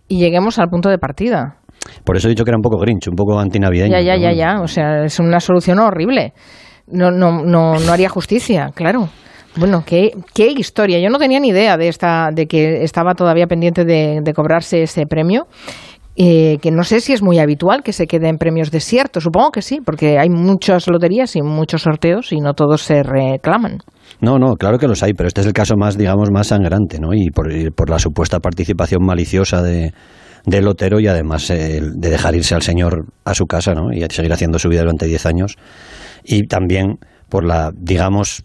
y 0.07 0.17
lleguemos 0.17 0.57
al 0.57 0.69
punto 0.69 0.89
de 0.89 0.97
partida. 0.97 1.58
Por 2.03 2.17
eso 2.17 2.27
he 2.27 2.31
dicho 2.31 2.43
que 2.43 2.51
era 2.51 2.58
un 2.58 2.62
poco 2.62 2.77
grinch, 2.77 3.08
un 3.08 3.15
poco 3.15 3.39
antinavideño. 3.39 3.91
Ya, 3.91 4.01
ya, 4.01 4.17
ya, 4.17 4.31
ya. 4.34 4.62
O 4.62 4.67
sea, 4.67 5.03
es 5.05 5.19
una 5.19 5.39
solución 5.39 5.79
horrible. 5.79 6.34
No, 6.88 7.12
no, 7.12 7.43
no, 7.43 7.75
no 7.79 7.91
haría 7.91 8.10
justicia, 8.10 8.72
claro. 8.74 9.10
Bueno, 9.55 9.84
qué, 9.86 10.12
qué 10.34 10.51
historia. 10.51 11.00
Yo 11.00 11.10
no 11.10 11.17
tenía 11.17 11.39
ni 11.39 11.50
idea 11.50 11.77
de 11.77 11.88
esta, 11.88 12.29
de 12.34 12.46
que 12.46 12.84
estaba 12.84 13.13
todavía 13.13 13.48
pendiente 13.48 13.84
de, 13.84 14.19
de 14.24 14.34
cobrarse 14.34 14.84
ese 14.84 15.05
premio 15.05 15.48
eh, 16.22 16.58
que 16.62 16.69
no 16.69 16.84
sé 16.84 17.00
si 17.00 17.13
es 17.13 17.24
muy 17.24 17.39
habitual 17.39 17.81
que 17.81 17.93
se 17.93 18.05
queden 18.05 18.38
premios 18.38 18.72
desiertos. 18.72 19.24
Supongo 19.24 19.51
que 19.51 19.62
sí, 19.62 19.79
porque 19.79 20.19
hay 20.19 20.29
muchas 20.29 20.89
loterías 20.89 21.34
y 21.38 21.41
muchos 21.41 21.84
sorteos 21.84 22.34
y 22.34 22.41
no 22.41 22.53
todos 22.53 22.81
se 22.81 23.03
reclaman. 23.03 23.77
No, 24.19 24.38
no, 24.38 24.55
claro 24.55 24.77
que 24.77 24.88
los 24.89 25.01
hay, 25.01 25.13
pero 25.13 25.27
este 25.27 25.39
es 25.39 25.48
el 25.48 25.53
caso 25.53 25.75
más, 25.77 25.98
digamos, 25.98 26.29
más 26.29 26.48
sangrante, 26.48 27.00
¿no? 27.00 27.13
Y 27.13 27.29
por, 27.29 27.48
por 27.74 27.89
la 27.89 28.00
supuesta 28.00 28.41
participación 28.41 29.01
maliciosa 29.05 29.62
de, 29.62 29.93
del 30.46 30.65
lotero 30.65 31.00
y 31.00 31.08
además 31.08 31.48
de 31.48 31.81
dejar 32.10 32.36
irse 32.36 32.55
al 32.55 32.62
señor 32.62 33.05
a 33.25 33.34
su 33.34 33.46
casa, 33.46 33.74
¿no? 33.74 33.91
Y 33.91 34.05
seguir 34.10 34.34
haciendo 34.34 34.60
su 34.60 34.69
vida 34.69 34.81
durante 34.81 35.05
10 35.05 35.25
años. 35.25 35.55
Y 36.24 36.48
también 36.48 36.98
por 37.29 37.46
la, 37.46 37.72
digamos, 37.75 38.43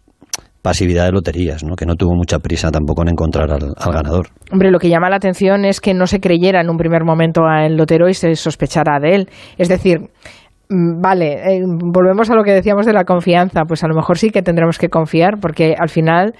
pasividad 0.65 1.05
de 1.05 1.13
loterías, 1.13 1.63
¿no? 1.63 1.77
que 1.77 1.85
no 1.85 1.95
tuvo 1.95 2.15
mucha 2.15 2.39
prisa 2.39 2.71
tampoco 2.71 3.03
en 3.03 3.09
encontrar 3.09 3.51
al, 3.53 3.75
ganador. 3.93 4.29
Hombre, 4.51 4.71
lo 4.71 4.79
que 4.79 4.89
llama 4.89 5.11
la 5.11 5.17
atención 5.17 5.67
es 5.67 5.79
que 5.79 5.93
no 5.93 6.07
se 6.07 6.21
creyera 6.21 6.63
en 6.63 6.71
un 6.71 6.79
primer 6.79 7.05
momento 7.05 7.43
al 7.45 7.77
lotero 7.77 8.09
y 8.09 8.15
se 8.15 8.35
sospechara 8.35 8.99
de 8.99 9.15
él. 9.15 9.29
Es 9.59 9.69
decir, 9.69 9.99
mm, 10.71 11.03
Vale, 11.03 11.57
eh, 11.57 11.61
volvemos 11.67 12.31
a 12.31 12.35
lo 12.35 12.43
que 12.43 12.53
decíamos 12.53 12.87
de 12.87 12.95
la 12.95 13.05
confianza. 13.05 13.65
Pues 13.69 13.85
a 13.85 13.89
lo 13.89 13.95
mejor 13.95 14.17
sí 14.17 14.31
que 14.31 14.41
tendremos 14.41 14.79
que 14.79 14.89
confiar, 14.89 15.39
porque 15.39 15.75
al 15.79 15.91
final 15.91 16.33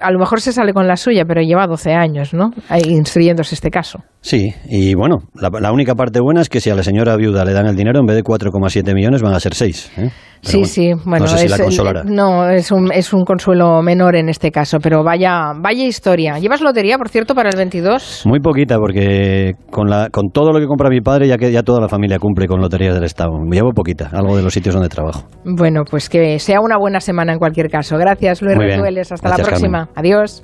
a 0.00 0.10
lo 0.10 0.18
mejor 0.18 0.40
se 0.40 0.52
sale 0.52 0.72
con 0.72 0.88
la 0.88 0.96
suya, 0.96 1.24
pero 1.24 1.40
lleva 1.40 1.66
12 1.66 1.92
años, 1.92 2.34
¿no? 2.34 2.50
instruyéndose 2.86 3.54
este 3.54 3.70
caso. 3.70 4.00
Sí, 4.22 4.52
y 4.68 4.94
bueno, 4.94 5.18
la, 5.34 5.72
única 5.72 5.94
parte 5.94 6.20
buena 6.20 6.42
es 6.42 6.50
que 6.50 6.60
si 6.60 6.68
a 6.68 6.74
la 6.74 6.82
señora 6.82 7.16
viuda 7.16 7.44
le 7.44 7.52
dan 7.52 7.66
el 7.66 7.76
dinero, 7.76 8.00
en 8.00 8.06
vez 8.06 8.16
de 8.16 8.22
4,7 8.22 8.94
millones 8.94 9.22
van 9.22 9.32
a 9.32 9.40
ser 9.40 9.54
6. 9.54 9.92
¿eh? 9.96 10.10
Sí, 10.42 10.64
sí, 10.64 10.92
bueno, 11.04 11.26
no, 11.26 11.36
es, 11.36 12.04
no 12.06 12.48
es, 12.48 12.72
un, 12.72 12.90
es 12.92 13.12
un 13.12 13.24
consuelo 13.24 13.82
menor 13.82 14.16
en 14.16 14.28
este 14.30 14.50
caso, 14.50 14.78
pero 14.82 15.04
vaya, 15.04 15.52
vaya 15.56 15.84
historia. 15.84 16.38
¿Llevas 16.38 16.62
lotería, 16.62 16.96
por 16.96 17.08
cierto, 17.08 17.34
para 17.34 17.50
el 17.50 17.56
22? 17.56 18.22
Muy 18.26 18.40
poquita, 18.40 18.78
porque 18.78 19.52
con, 19.70 19.88
la, 19.88 20.08
con 20.10 20.30
todo 20.30 20.52
lo 20.52 20.60
que 20.60 20.66
compra 20.66 20.88
mi 20.88 21.00
padre, 21.00 21.28
ya 21.28 21.36
que 21.36 21.52
ya 21.52 21.62
toda 21.62 21.80
la 21.80 21.88
familia 21.88 22.18
cumple 22.18 22.46
con 22.46 22.60
loterías 22.60 22.94
del 22.94 23.04
Estado. 23.04 23.32
Me 23.38 23.56
llevo 23.56 23.72
poquita, 23.72 24.10
algo 24.12 24.36
de 24.36 24.42
los 24.42 24.52
sitios 24.52 24.74
donde 24.74 24.88
trabajo. 24.88 25.24
Bueno, 25.44 25.82
pues 25.88 26.08
que 26.08 26.38
sea 26.38 26.60
una 26.60 26.78
buena 26.78 27.00
semana 27.00 27.32
en 27.32 27.38
cualquier 27.38 27.68
caso. 27.68 27.98
Gracias, 27.98 28.40
Luis 28.40 28.56
Retueles. 28.56 29.12
Hasta 29.12 29.28
la 29.28 29.36
próxima. 29.36 29.88
Adiós. 29.94 30.42